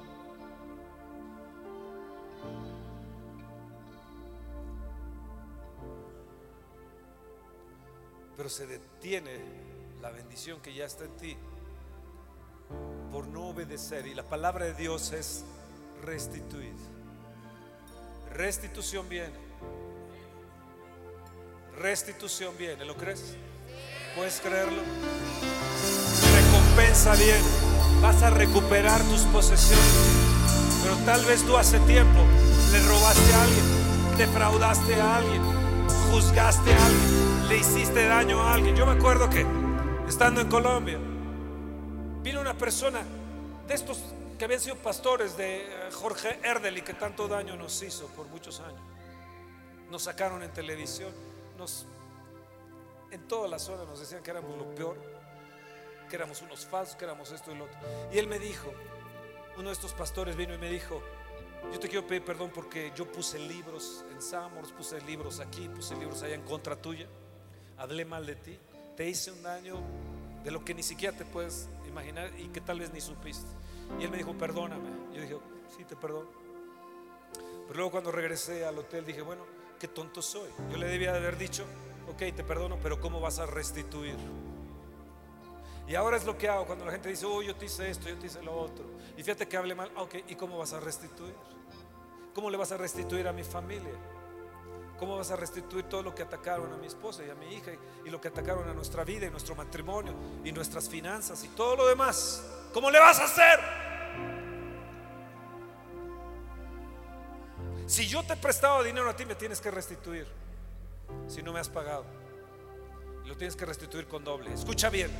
[8.35, 9.39] Pero se detiene
[10.01, 11.37] la bendición que ya está en ti
[13.11, 14.07] por no obedecer.
[14.07, 15.45] Y la palabra de Dios es
[16.01, 16.73] restituir.
[18.31, 19.53] Restitución viene
[21.77, 23.35] restitución viene, ¿lo crees?
[24.15, 24.81] ¿Puedes creerlo?
[26.35, 27.41] Recompensa viene,
[28.03, 29.95] vas a recuperar tus posesiones.
[30.83, 32.19] Pero tal vez tú hace tiempo
[32.71, 35.41] le robaste a alguien, defraudaste a alguien,
[36.11, 38.75] juzgaste a alguien, le hiciste daño a alguien.
[38.75, 39.45] Yo me acuerdo que
[40.07, 40.99] estando en Colombia,
[42.21, 43.01] vino una persona
[43.67, 43.99] de estos
[44.37, 48.59] que habían sido pastores de Jorge Erdel y que tanto daño nos hizo por muchos
[48.59, 48.81] años.
[49.89, 51.11] Nos sacaron en televisión
[51.57, 51.85] nos,
[53.11, 54.97] en toda la zona nos decían que éramos lo peor,
[56.13, 57.79] que éramos unos falsos, que éramos esto y lo otro.
[58.11, 58.71] Y él me dijo,
[59.57, 61.01] uno de estos pastores vino y me dijo,
[61.71, 65.95] yo te quiero pedir perdón porque yo puse libros en Samors, puse libros aquí, puse
[65.95, 67.07] libros allá en contra tuya,
[67.79, 68.59] hablé mal de ti,
[68.95, 69.81] te hice un daño
[70.43, 73.49] de lo que ni siquiera te puedes imaginar y que tal vez ni supiste.
[73.99, 74.89] Y él me dijo, perdóname.
[75.15, 75.37] Yo dije,
[75.75, 76.29] sí, te perdono.
[77.33, 79.47] Pero luego cuando regresé al hotel dije, bueno,
[79.79, 80.51] qué tonto soy.
[80.69, 81.65] Yo le debía de haber dicho,
[82.07, 84.15] ok, te perdono, pero ¿cómo vas a restituir?
[85.87, 88.07] Y ahora es lo que hago cuando la gente dice, oh, yo te hice esto,
[88.07, 88.85] yo te hice lo otro.
[89.17, 91.35] Y fíjate que hable mal, ok, ¿y cómo vas a restituir?
[92.33, 93.93] ¿Cómo le vas a restituir a mi familia?
[94.97, 97.71] ¿Cómo vas a restituir todo lo que atacaron a mi esposa y a mi hija
[98.05, 100.13] y lo que atacaron a nuestra vida y nuestro matrimonio
[100.43, 102.43] y nuestras finanzas y todo lo demás?
[102.73, 103.59] ¿Cómo le vas a hacer?
[107.85, 110.25] Si yo te he prestado dinero a ti, me tienes que restituir.
[111.27, 112.05] Si no me has pagado.
[113.25, 114.53] Lo tienes que restituir con doble.
[114.53, 115.11] Escucha bien.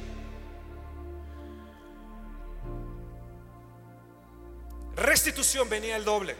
[4.95, 6.35] Restitución venía el doble.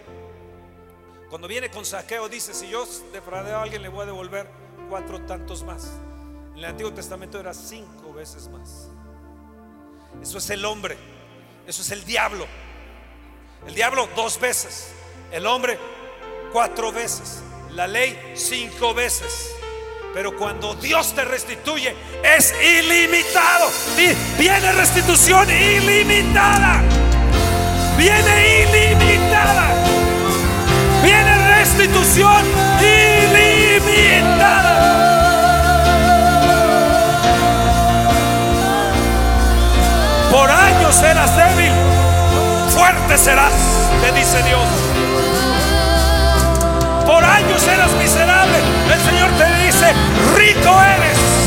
[1.30, 4.48] Cuando viene con saqueo, dice: Si yo defraudé a alguien, le voy a devolver
[4.90, 5.90] cuatro tantos más.
[6.52, 8.90] En el Antiguo Testamento era cinco veces más.
[10.22, 10.98] Eso es el hombre.
[11.66, 12.46] Eso es el diablo.
[13.66, 14.90] El diablo dos veces.
[15.32, 15.80] El hombre
[16.52, 17.42] cuatro veces.
[17.72, 19.50] La ley cinco veces.
[20.14, 23.68] Pero cuando Dios te restituye, es ilimitado.
[24.38, 26.84] Viene restitución ilimitada
[27.98, 29.68] viene ilimitada,
[31.04, 32.44] viene restitución
[32.82, 34.74] ilimitada.
[40.32, 41.72] Por años serás débil,
[42.70, 43.54] fuerte serás,
[44.02, 44.68] te dice Dios.
[47.06, 48.58] Por años eras miserable,
[48.94, 49.94] el Señor te dice,
[50.36, 51.43] rico eres.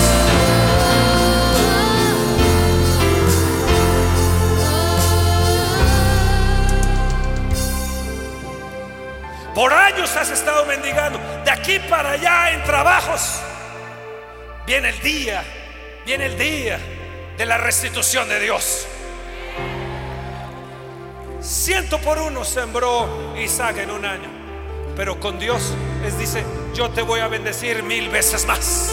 [9.56, 13.40] Por años has estado mendigando, de aquí para allá en trabajos.
[14.66, 15.42] Viene el día,
[16.04, 16.78] viene el día
[17.38, 18.86] de la restitución de Dios.
[21.40, 24.28] Ciento por uno sembró Isaac en un año,
[24.94, 26.44] pero con Dios les dice,
[26.74, 28.92] yo te voy a bendecir mil veces más.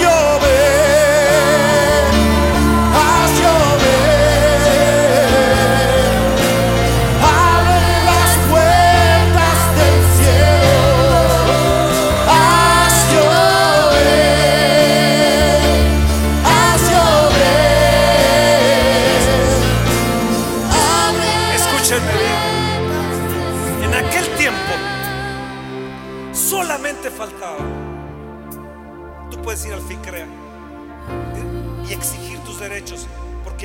[0.00, 0.83] Llover,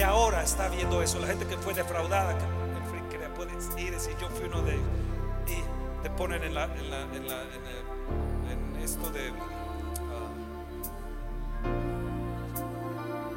[0.10, 1.20] ahora está viendo eso.
[1.20, 2.46] La gente que fue defraudada que
[2.92, 4.86] FICREA puede ir y decir: Yo fui uno de ellos.
[5.48, 6.66] Y te ponen en, la,
[8.84, 10.30] esto de ah,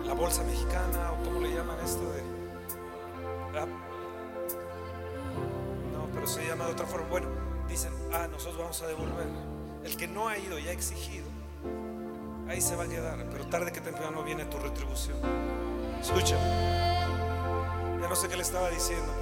[0.06, 2.22] la bolsa mexicana, o como le llaman esto de.
[3.58, 3.66] ah,
[5.92, 7.08] no, pero se llama de otra forma.
[7.08, 7.28] Bueno,
[7.68, 9.26] dicen, ah, nosotros vamos a devolver.
[9.84, 11.26] El que no ha ido y ha exigido,
[12.48, 13.26] ahí se va a quedar.
[13.30, 15.18] Pero tarde que temprano viene tu retribución.
[16.02, 16.36] Escucha,
[18.00, 19.12] ya no sé qué le estaba diciendo,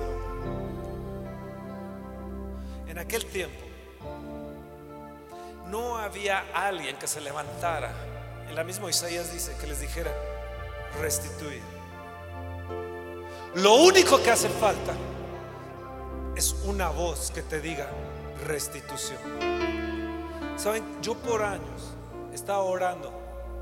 [2.81, 3.61] pero en aquel tiempo
[5.67, 7.93] no había alguien que se levantara.
[8.49, 10.11] En la misma Isaías dice que les dijera,
[11.01, 11.63] restituir.
[13.55, 14.95] Lo único que hace falta
[16.35, 17.89] es una voz que te diga
[18.47, 19.19] restitución.
[20.57, 21.95] Saben, yo por años
[22.33, 23.13] estaba orando,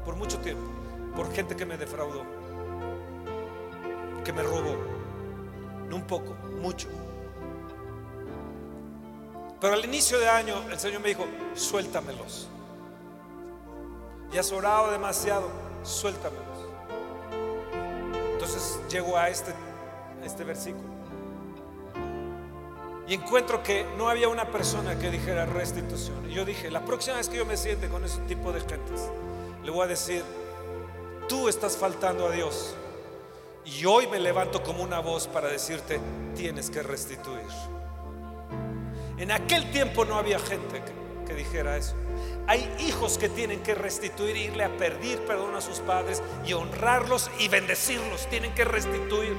[0.04, 0.70] por mucho tiempo,
[1.16, 2.37] por gente que me defraudó,
[4.28, 4.76] que me robó,
[5.88, 6.86] no un poco, mucho.
[9.58, 11.24] Pero al inicio de año el Señor me dijo,
[11.54, 12.46] suéltamelos.
[14.30, 15.48] Ya has orado demasiado,
[15.82, 16.58] suéltamelos.
[18.34, 20.88] Entonces llego a este, a este versículo.
[23.06, 26.30] Y encuentro que no había una persona que dijera restitución.
[26.30, 29.08] Y yo dije, la próxima vez que yo me siente con ese tipo de gentes,
[29.64, 30.22] le voy a decir,
[31.30, 32.76] tú estás faltando a Dios.
[33.76, 36.00] Y hoy me levanto como una voz para decirte,
[36.34, 37.46] tienes que restituir.
[39.18, 40.82] En aquel tiempo no había gente
[41.26, 41.94] que, dijera eso.
[42.46, 47.30] Hay hijos que tienen que restituir, irle a pedir perdón a sus padres y honrarlos
[47.38, 48.26] y bendecirlos.
[48.30, 49.36] Tienen que restituir.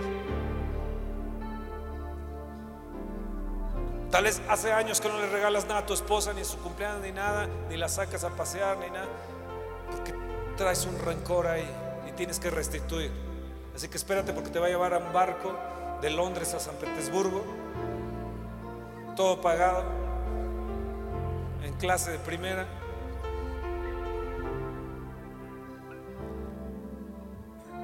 [4.11, 6.59] Tal vez hace años que no le regalas nada a tu esposa, ni en su
[6.59, 9.09] cumpleaños, ni nada, ni la sacas a pasear, ni nada,
[9.91, 10.13] porque
[10.55, 11.67] traes un rencor ahí
[12.07, 13.28] y tienes que restituir.
[13.80, 15.57] Así que espérate porque te va a llevar a un barco
[16.01, 17.45] de Londres a San Petersburgo,
[19.15, 19.86] todo pagado,
[21.63, 22.67] en clase de primera.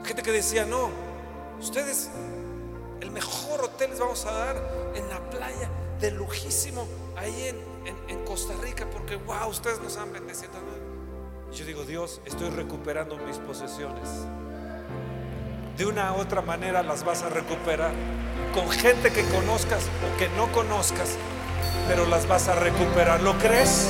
[0.03, 0.89] Gente que decía, no,
[1.61, 2.09] ustedes
[2.99, 5.69] el mejor hotel les vamos a dar en la playa
[6.01, 6.85] de lujísimo
[7.15, 7.55] ahí
[8.09, 10.51] en, Costa Rica porque wow, ustedes nos han bendecido.
[11.53, 14.09] Yo digo, Dios, estoy recuperando mis posesiones.
[15.77, 17.91] De una u otra manera las vas a recuperar.
[18.53, 21.17] Con gente que conozcas o que no conozcas,
[21.87, 23.21] pero las vas a recuperar.
[23.21, 23.89] ¿Lo crees?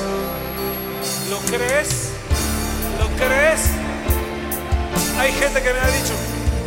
[1.30, 2.10] ¿Lo crees?
[2.98, 3.70] ¿Lo crees?
[5.18, 6.14] Hay gente que me ha dicho,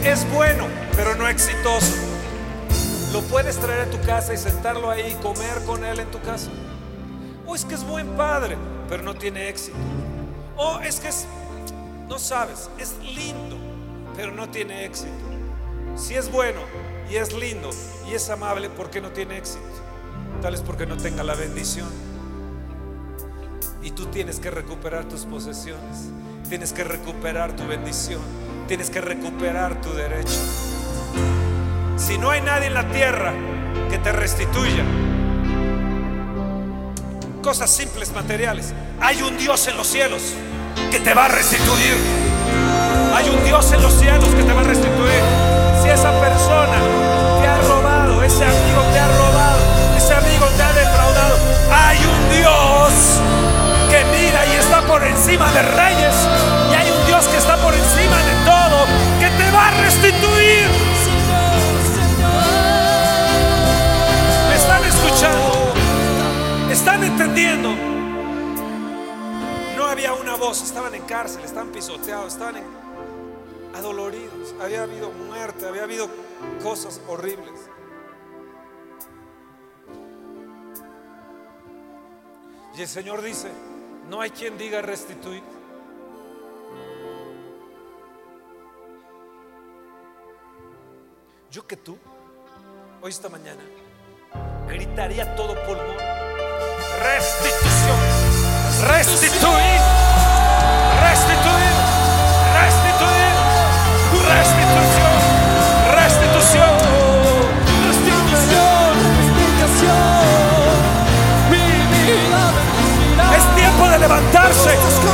[0.04, 1.96] es bueno, pero no exitoso.
[3.12, 6.22] Lo puedes traer a tu casa y sentarlo ahí y comer con él en tu
[6.22, 6.50] casa.
[7.46, 8.58] O es que es buen padre,
[8.88, 9.76] pero no tiene éxito.
[10.56, 11.26] O es que es,
[12.08, 13.58] no sabes, es lindo,
[14.20, 15.14] pero no tiene éxito.
[15.96, 16.60] Si es bueno
[17.10, 17.70] y es lindo
[18.06, 19.64] y es amable, ¿por qué no tiene éxito?
[20.42, 21.88] Tal vez porque no tenga la bendición.
[23.82, 26.10] Y tú tienes que recuperar tus posesiones.
[26.50, 28.20] Tienes que recuperar tu bendición.
[28.68, 30.42] Tienes que recuperar tu derecho.
[31.96, 33.34] Si no hay nadie en la tierra
[33.90, 34.84] que te restituya
[37.42, 40.34] cosas simples, materiales, hay un Dios en los cielos
[40.92, 42.39] que te va a restituir.
[43.20, 45.22] Hay un Dios en los cielos que te va a restituir.
[45.84, 46.78] Si esa persona
[47.42, 49.60] te ha robado, ese amigo te ha robado,
[49.98, 51.36] ese amigo te ha defraudado,
[51.70, 53.20] hay un Dios
[53.90, 56.16] que mira y está por encima de reyes.
[56.72, 58.86] Y hay un Dios que está por encima de todo,
[59.20, 60.70] que te va a restituir.
[64.48, 65.74] ¿Me están escuchando?
[66.72, 67.76] ¿Están entendiendo?
[69.76, 72.89] No había una voz, estaban en cárcel, estaban pisoteados, estaban en
[73.80, 74.54] adoloridos.
[74.62, 76.08] Había habido muerte, había habido
[76.62, 77.70] cosas horribles.
[82.78, 83.50] Y el Señor dice,
[84.08, 85.44] no hay quien diga restituir.
[91.52, 91.98] Yo que tú,
[93.02, 93.62] hoy esta mañana,
[94.68, 95.98] gritaría todo pulmón,
[97.02, 98.00] restitución,
[98.88, 99.79] restituir,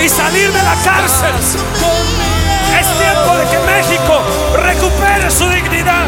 [0.03, 1.33] y salir de la cárcel.
[2.79, 4.21] Es tiempo de que México
[4.57, 6.07] recupere su dignidad.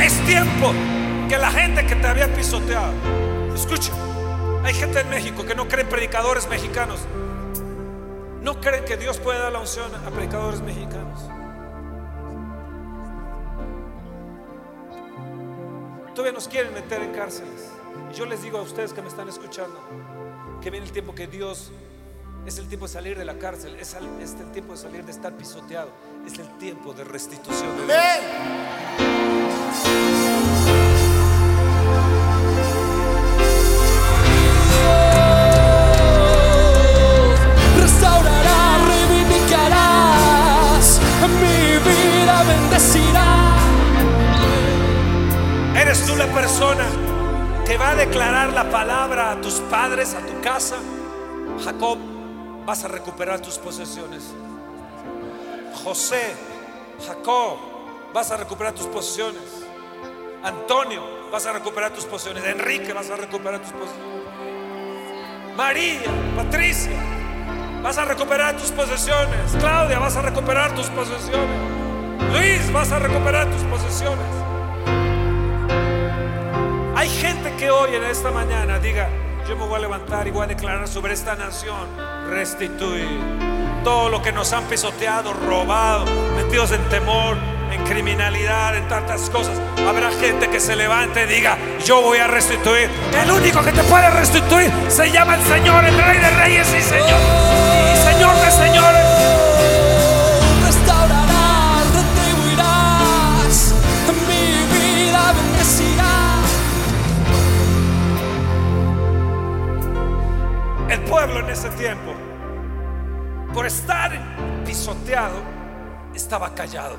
[0.00, 0.72] Es tiempo
[1.28, 2.92] que la gente que te había pisoteado,
[3.54, 3.92] escucha,
[4.64, 7.00] hay gente en México que no creen predicadores mexicanos.
[8.40, 11.20] No creen que Dios puede dar la unción a predicadores mexicanos.
[16.14, 17.73] Todavía nos quieren meter en cárceles.
[18.10, 19.78] Y yo les digo a ustedes que me están escuchando
[20.62, 21.72] que viene el tiempo que Dios
[22.46, 25.04] es el tiempo de salir de la cárcel, es, al- es el tiempo de salir
[25.04, 25.90] de estar pisoteado,
[26.26, 27.96] es el tiempo de restitución de Dios.
[27.96, 29.34] Amén.
[37.80, 41.00] Restaurarás, reivindicarás,
[41.40, 43.56] mi vida bendecirá.
[45.80, 46.84] ¿Eres tú la persona
[47.64, 50.76] que va a declarar la palabra a tus padres, a tu casa?
[51.64, 51.98] Jacob,
[52.66, 54.22] vas a recuperar tus posesiones.
[55.82, 56.34] José,
[57.06, 57.58] Jacob,
[58.12, 59.42] vas a recuperar tus posesiones.
[60.42, 61.02] Antonio,
[61.32, 62.44] vas a recuperar tus posesiones.
[62.44, 64.14] Enrique, vas a recuperar tus posesiones.
[65.56, 66.00] María,
[66.36, 66.92] Patricia,
[67.82, 69.56] vas a recuperar tus posesiones.
[69.58, 71.74] Claudia, vas a recuperar tus posesiones.
[72.32, 74.43] Luis, vas a recuperar tus posesiones.
[77.04, 79.10] Hay gente que hoy en esta mañana diga,
[79.46, 81.86] yo me voy a levantar y voy a declarar sobre esta nación,
[82.30, 83.20] restituir
[83.84, 87.36] todo lo que nos han pisoteado, robado, metidos en temor,
[87.70, 89.60] en criminalidad, en tantas cosas.
[89.86, 92.88] Habrá gente que se levante y diga, yo voy a restituir.
[93.22, 96.80] El único que te puede restituir se llama el Señor, el Rey de Reyes y
[96.80, 97.20] Señor,
[97.92, 99.43] y Señor de Señores.
[111.14, 112.12] Pueblo en ese tiempo,
[113.52, 114.10] por estar
[114.66, 115.36] pisoteado,
[116.12, 116.96] estaba callado.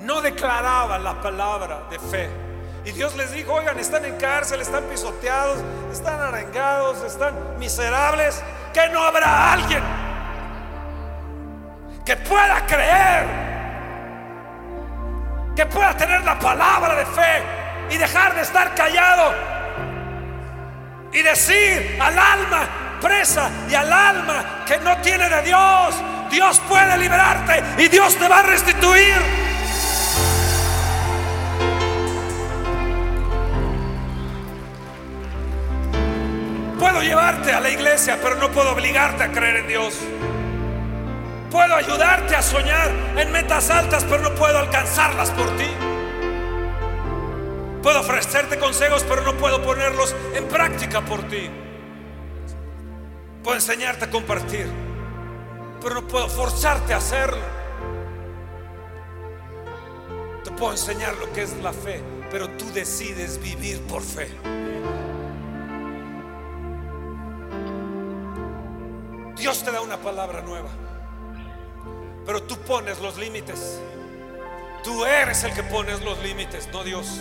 [0.00, 2.28] No declaraba la palabra de fe.
[2.84, 5.56] Y Dios les dijo, oigan, están en cárcel, están pisoteados,
[5.90, 8.42] están arengados, están miserables,
[8.74, 9.82] que no habrá alguien
[12.04, 13.24] que pueda creer,
[15.56, 17.42] que pueda tener la palabra de fe
[17.88, 19.55] y dejar de estar callado
[21.16, 25.94] y decir al alma presa y al alma que no tiene de Dios,
[26.30, 29.14] Dios puede liberarte y Dios te va a restituir.
[36.78, 39.94] Puedo llevarte a la iglesia, pero no puedo obligarte a creer en Dios.
[41.50, 45.95] Puedo ayudarte a soñar en metas altas, pero no puedo alcanzarlas por ti.
[47.82, 51.50] Puedo ofrecerte consejos, pero no puedo ponerlos en práctica por ti.
[53.42, 54.66] Puedo enseñarte a compartir,
[55.80, 57.42] pero no puedo forzarte a hacerlo.
[60.42, 64.28] Te puedo enseñar lo que es la fe, pero tú decides vivir por fe.
[69.36, 70.70] Dios te da una palabra nueva,
[72.24, 73.80] pero tú pones los límites.
[74.82, 77.20] Tú eres el que pones los límites, no Dios.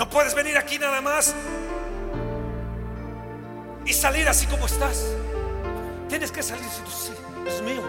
[0.00, 1.34] No puedes venir aquí nada más
[3.84, 5.04] y salir así como estás.
[6.08, 7.12] Tienes que salir diciendo, sí,
[7.46, 7.82] es mío,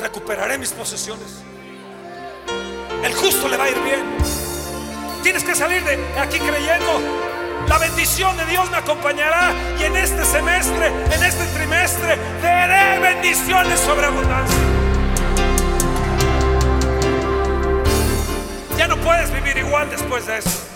[0.00, 1.42] recuperaré mis posesiones.
[3.02, 4.04] El justo le va a ir bien.
[5.24, 7.00] Tienes que salir de aquí creyendo.
[7.66, 13.80] La bendición de Dios me acompañará y en este semestre, en este trimestre, daré bendiciones
[13.80, 14.58] sobre abundancia.
[18.76, 20.67] Ya no puedes vivir igual después de eso.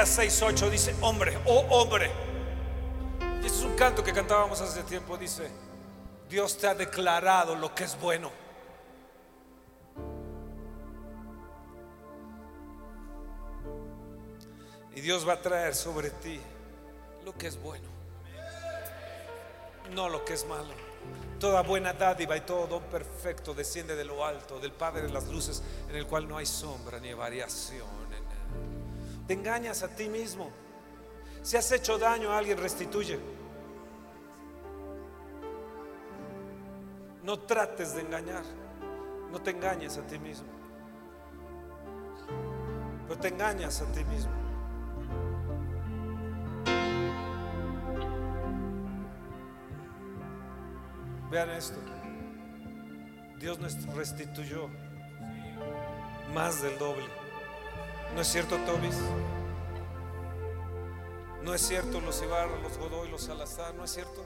[0.00, 2.10] Miqueas 6:8 dice, hombre, oh hombre.
[3.42, 5.50] Y este es un canto que cantábamos hace tiempo, dice,
[6.26, 8.30] Dios te ha declarado lo que es bueno.
[14.94, 16.40] Y Dios va a traer sobre ti
[17.26, 17.88] lo que es bueno,
[19.92, 20.72] no lo que es malo.
[21.38, 25.28] Toda buena dádiva y todo don perfecto desciende de lo alto, del Padre de las
[25.28, 27.99] luces, en el cual no hay sombra ni variación.
[29.30, 30.50] Te engañas a ti mismo.
[31.40, 33.16] Si has hecho daño a alguien, restituye.
[37.22, 38.42] No trates de engañar.
[39.30, 40.48] No te engañes a ti mismo.
[43.06, 44.32] Pero te engañas a ti mismo.
[51.30, 51.78] Vean esto.
[53.38, 54.68] Dios nos restituyó
[56.34, 57.19] más del doble.
[58.14, 58.98] ¿No es cierto, Tobis?
[61.42, 63.74] ¿No es cierto los Ibarra, los Godoy, los Salazar?
[63.74, 64.24] ¿No es cierto?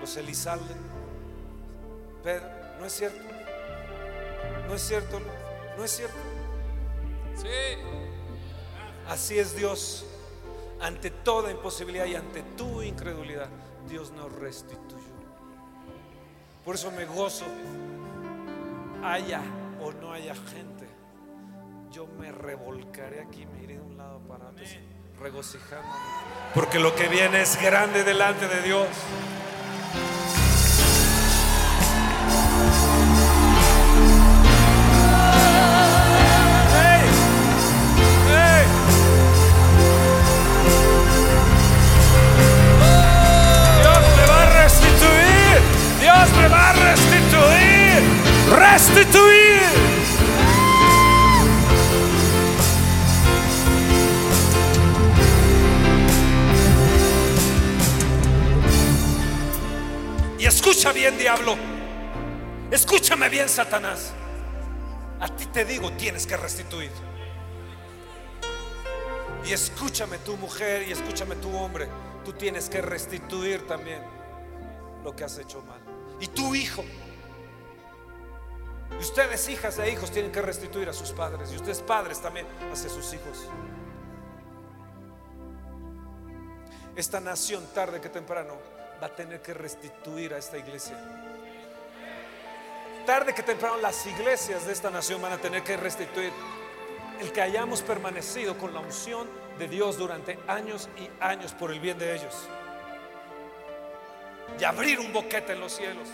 [0.00, 0.74] Los Elizalde.
[2.22, 3.18] Pedro, ¿no es cierto?
[4.66, 5.20] ¿No es cierto?
[5.76, 6.16] ¿No es cierto?
[7.36, 7.48] Sí.
[9.08, 10.04] Así es Dios.
[10.80, 13.48] Ante toda imposibilidad y ante tu incredulidad,
[13.88, 15.16] Dios nos restituyó.
[16.64, 17.46] Por eso me gozo,
[19.04, 19.40] haya
[19.80, 20.75] o no haya gente.
[21.96, 24.66] Yo me revolcaré aquí, me iré de un lado para otro,
[25.18, 25.94] regocijándome.
[26.52, 28.86] Porque lo que viene es grande delante de Dios.
[36.74, 37.08] ¡Hey!
[38.28, 38.66] ¡Hey!
[43.80, 45.62] Dios me va a restituir.
[46.02, 48.02] Dios me va a restituir.
[48.54, 49.45] Restituir.
[60.92, 61.56] Bien, diablo.
[62.70, 64.12] Escúchame bien, Satanás.
[65.20, 66.90] A ti te digo, tienes que restituir.
[69.44, 71.88] Y escúchame tu mujer y escúchame tu hombre.
[72.24, 74.02] Tú tienes que restituir también
[75.04, 75.80] lo que has hecho mal.
[76.20, 76.84] Y tu hijo.
[78.90, 81.52] Y ustedes, hijas e hijos, tienen que restituir a sus padres.
[81.52, 83.48] Y ustedes, padres, también hacia sus hijos.
[86.96, 88.54] Esta nación, tarde que temprano,
[89.02, 90.96] va a tener que restituir a esta iglesia.
[93.06, 96.32] Tarde que temprano, las iglesias de esta nación van a tener que restituir
[97.20, 99.28] el que hayamos permanecido con la unción
[99.58, 102.48] de Dios durante años y años por el bien de ellos.
[104.58, 106.08] Y abrir un boquete en los cielos.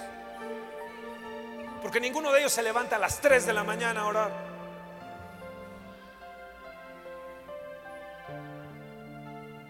[1.80, 4.30] Porque ninguno de ellos se levanta a las 3 de la mañana a orar.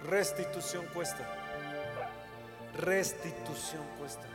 [0.03, 1.42] Restitución cuesta.
[2.83, 4.27] Restitución cuesta.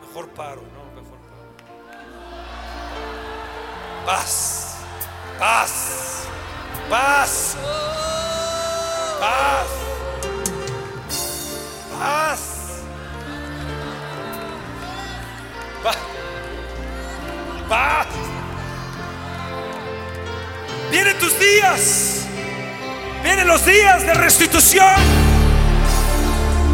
[0.00, 1.56] Mejor paro, no, mejor paro.
[4.06, 4.76] Paz,
[5.40, 6.28] paz,
[6.88, 7.56] paz,
[9.18, 9.68] paz,
[11.98, 12.40] paz,
[17.68, 18.07] paz.
[20.90, 22.26] Vienen tus días,
[23.22, 24.94] vienen los días de restitución,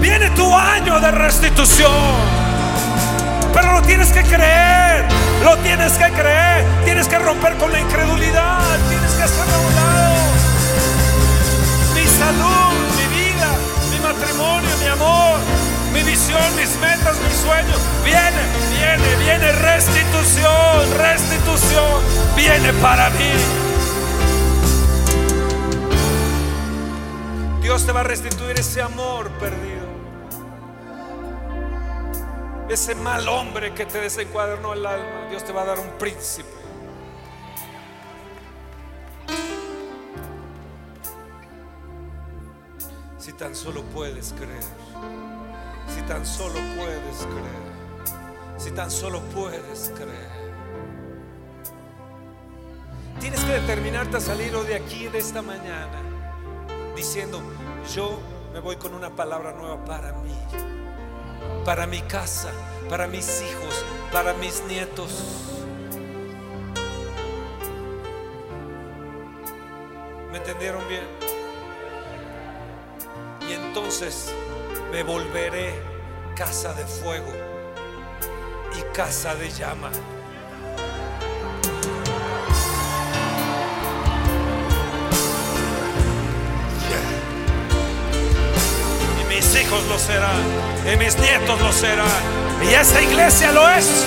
[0.00, 1.90] viene tu año de restitución.
[3.52, 5.04] Pero lo tienes que creer,
[5.42, 9.74] lo tienes que creer, tienes que romper con la incredulidad, tienes que hacerlo a un
[9.74, 10.14] lado.
[11.94, 13.48] Mi salud, mi vida,
[13.90, 15.40] mi matrimonio, mi amor,
[15.92, 17.80] mi visión, mis metas, mis sueños.
[18.04, 22.00] Viene, viene, viene restitución, restitución,
[22.36, 23.63] viene para mí.
[27.64, 29.88] Dios te va a restituir ese amor perdido.
[32.68, 36.50] Ese mal hombre que te desencuadernó el alma, Dios te va a dar un príncipe.
[43.16, 44.62] Si tan solo puedes creer,
[45.88, 50.52] si tan solo puedes creer, si tan solo puedes creer.
[53.20, 56.13] Tienes que determinarte a salir hoy de aquí, de esta mañana,
[57.04, 57.40] diciendo,
[57.94, 58.18] yo
[58.52, 60.34] me voy con una palabra nueva para mí
[61.64, 62.50] para mi casa,
[62.88, 65.10] para mis hijos, para mis nietos.
[70.30, 71.04] ¿Me entendieron bien?
[73.48, 74.32] Y entonces
[74.92, 75.74] me volveré
[76.36, 77.32] casa de fuego
[78.76, 79.90] y casa de llama.
[89.88, 90.42] Lo serán,
[90.92, 92.06] y mis nietos lo serán,
[92.62, 94.06] y esta iglesia lo es.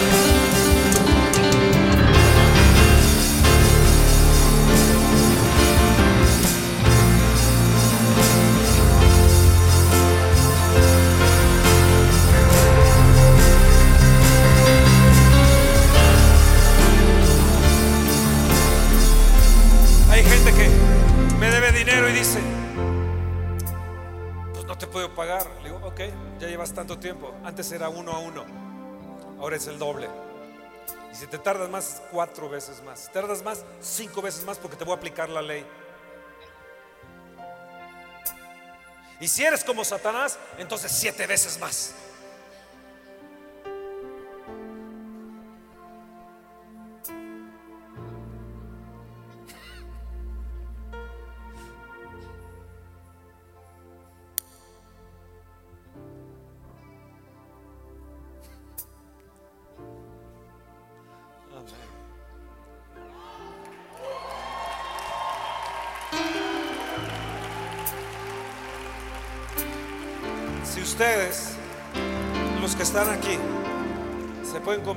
[26.78, 27.34] Tanto tiempo.
[27.43, 28.45] Antes era uno a uno,
[29.39, 30.07] ahora es el doble.
[31.11, 32.99] Y si te tardas más, cuatro veces más.
[32.99, 35.65] Si tardas más, cinco veces más porque te voy a aplicar la ley.
[39.19, 41.95] Y si eres como Satanás, entonces siete veces más.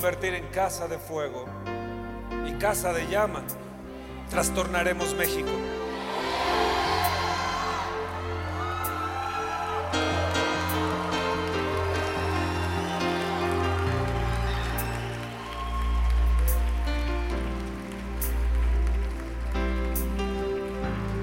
[0.00, 1.44] Convertir en casa de fuego
[2.48, 3.42] y casa de llama,
[4.30, 5.50] trastornaremos México.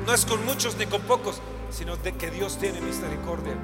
[0.06, 3.56] No es con muchos ni con pocos, sino de que Dios tiene misericordia.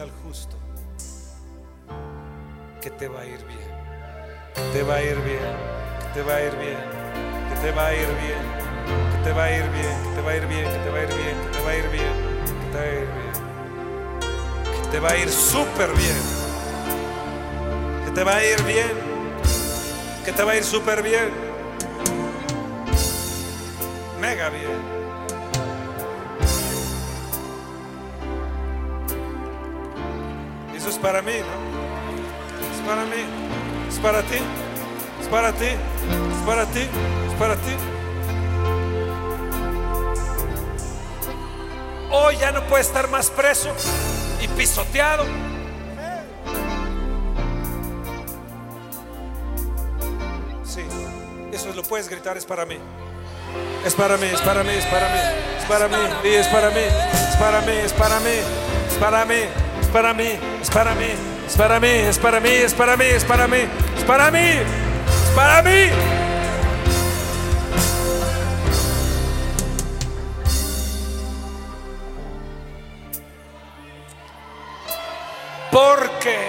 [0.00, 0.56] al justo,
[2.80, 5.56] que te va a ir bien, te va a ir bien,
[6.14, 6.78] te va a ir bien,
[7.48, 8.42] que te va a ir bien,
[9.12, 10.98] que te va a ir bien, que te va a ir bien, que te va
[10.98, 13.32] a ir bien, que te va a ir bien, que te va a ir bien,
[14.82, 16.16] que te va a ir súper bien,
[18.04, 18.92] que te va a ir bien,
[20.24, 21.30] que te va a ir súper bien,
[24.20, 24.97] mega bien.
[30.98, 32.74] Es para mí, ¿no?
[32.74, 33.22] Es para mí,
[33.88, 34.38] es para ti,
[35.20, 37.76] es para ti, es para ti, es para ti.
[42.10, 43.72] Hoy ya no puede estar más preso
[44.42, 45.24] y pisoteado.
[50.64, 50.82] Sí,
[51.52, 52.78] eso lo puedes gritar, es para mí.
[53.86, 55.20] Es para mí, es para mí, es para mí,
[55.58, 58.30] es para mí, sí, es para mí, es para mí, es para mí,
[58.90, 61.06] es para mí, es para mí, es para mí,
[61.46, 63.56] es para mí, es para mí, es para mí, es para mí,
[63.96, 65.90] es para mí, es para mí.
[75.70, 76.48] Porque,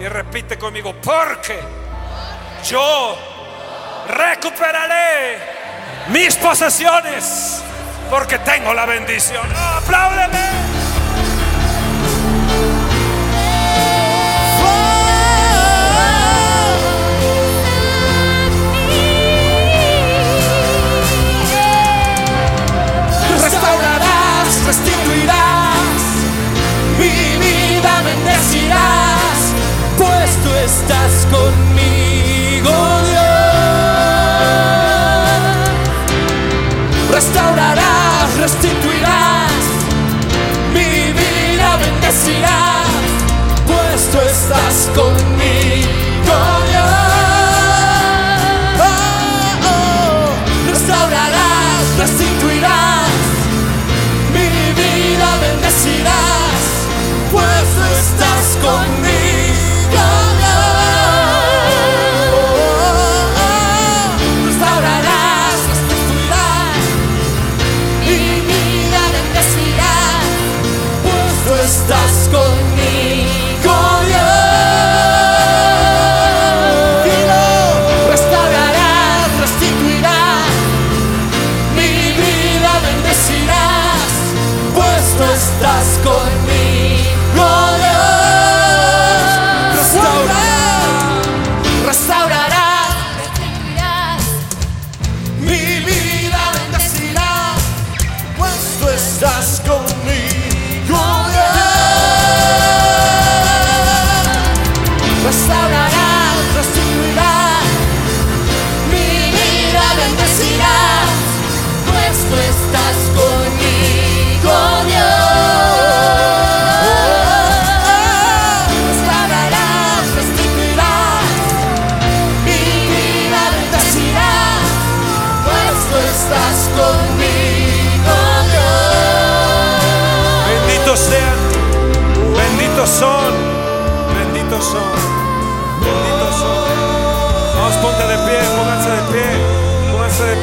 [0.00, 1.60] y repite conmigo, porque
[2.66, 3.18] yo
[4.08, 5.36] recuperaré
[6.08, 7.62] mis posesiones
[8.08, 9.46] porque tengo la bendición.
[9.54, 10.65] ¡Oh, apláudeme.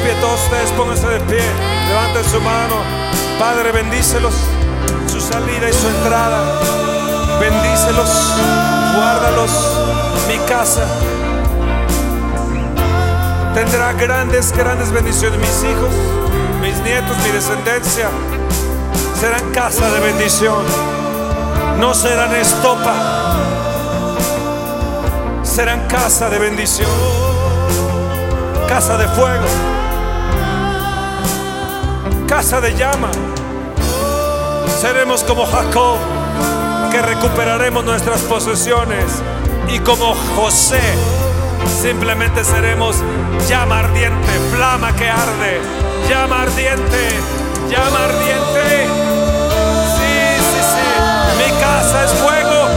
[0.04, 1.42] Pie, todos ustedes pónganse de pie,
[1.88, 2.76] levanten su mano.
[3.38, 4.34] Padre, bendícelos,
[5.06, 6.60] su salida y su entrada,
[7.40, 8.10] bendícelos,
[8.94, 9.50] guárdalos,
[10.28, 10.84] mi casa.
[13.54, 15.38] Tendrá grandes, grandes bendiciones.
[15.38, 15.90] Mis hijos,
[16.60, 18.08] mis nietos, mi descendencia
[19.18, 20.64] serán casa de bendición.
[21.78, 22.94] No serán estopa.
[25.42, 26.90] Serán casa de bendición.
[28.68, 29.73] Casa de fuego.
[32.28, 33.10] Casa de llama.
[34.80, 35.98] Seremos como Jacob,
[36.90, 39.04] que recuperaremos nuestras posesiones.
[39.68, 40.80] Y como José,
[41.82, 42.96] simplemente seremos
[43.48, 45.60] llama ardiente, flama que arde.
[46.08, 47.08] Llama ardiente,
[47.68, 48.86] llama ardiente.
[49.96, 50.86] Sí, sí, sí.
[51.38, 52.68] Mi casa es fuego.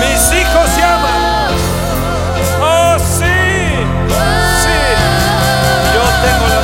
[0.00, 1.54] Mis hijos llaman.
[2.60, 3.24] Oh, sí.
[4.62, 4.78] Sí.
[5.94, 6.55] Yo tengo la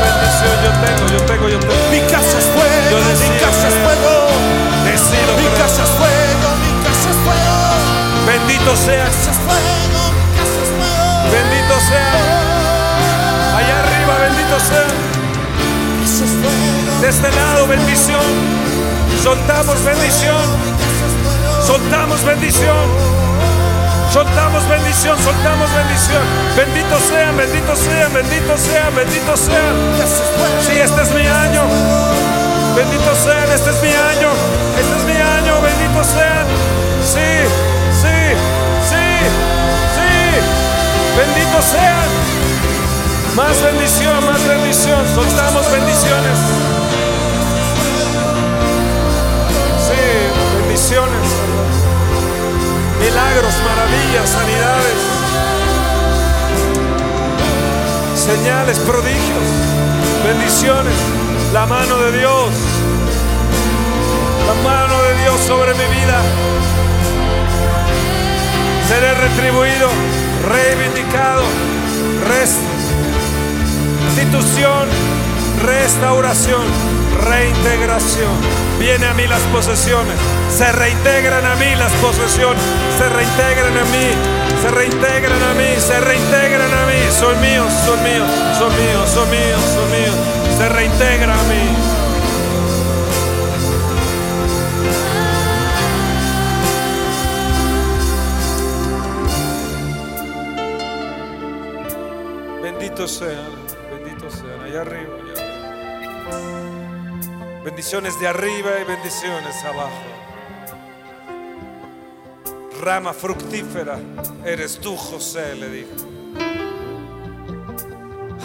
[0.43, 0.63] bendición.
[0.63, 1.75] Yo tengo, yo tengo, yo tengo.
[1.91, 4.29] Mi casa es fuego, mi casa es fuego,
[4.85, 7.55] Decido mi casa es fuego, mi casa es fuego,
[8.27, 9.09] Bendito seas.
[9.09, 12.15] casa es fuego, mi casa es fuego, Bendito sea.
[13.57, 14.89] Allá arriba, bendito sea.
[15.99, 18.21] mi De este lado, bendición.
[19.23, 20.43] Soltamos bendición.
[20.65, 23.12] mi Soltamos bendición.
[24.13, 26.21] Soltamos bendición, soltamos bendición.
[26.55, 29.75] Benditos sean, benditos sean, benditos sean, benditos sean.
[30.37, 31.63] fuego, Sí, este es mi año.
[32.77, 34.29] Benditos sean, este es mi año.
[34.79, 36.47] Este es mi año, benditos sean.
[37.03, 37.49] Sí,
[38.03, 38.19] sí,
[38.91, 39.09] sí,
[39.97, 40.13] sí.
[41.17, 42.09] Benditos sean.
[43.35, 45.01] Más bendición, más bendición.
[45.15, 46.39] Soltamos bendiciones.
[49.89, 51.62] Sí, bendiciones.
[53.03, 54.99] Milagros, maravillas, sanidades.
[58.15, 59.43] Señales, prodigios,
[60.25, 60.95] bendiciones.
[61.53, 62.51] La mano de Dios.
[64.47, 66.23] La mano de Dios sobre mi vida.
[68.87, 69.89] Seré retribuido,
[70.49, 71.43] reivindicado,
[74.17, 74.89] restitución,
[75.65, 76.63] restauración,
[77.25, 78.33] reintegración.
[78.79, 80.19] Viene a mí las posesiones,
[80.53, 82.63] se reintegran a mí las posesiones,
[82.99, 84.11] se reintegran a mí,
[84.61, 87.11] se reintegran a mí, se reintegran a mí.
[87.19, 88.29] Son míos, son míos,
[88.59, 90.15] son míos, son míos, son míos.
[90.59, 91.77] Se reintegra a mí.
[102.63, 103.51] Benditos sean,
[103.91, 105.53] benditos sean, allá arriba, allá arriba.
[107.65, 110.13] Bendiciones de arriba y bendiciones abajo.
[112.83, 113.97] Rama fructífera,
[114.45, 115.91] eres tú, José, le dijo.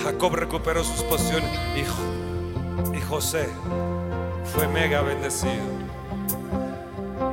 [0.03, 2.93] Jacob recuperó sus posiciones, hijo.
[2.95, 3.49] Y José
[4.53, 5.65] fue mega bendecido.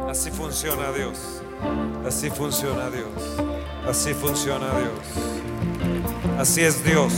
[0.09, 1.43] Así funciona Dios.
[2.07, 3.13] Así funciona Dios.
[3.87, 6.39] Así funciona Dios.
[6.39, 7.13] Así es Dios.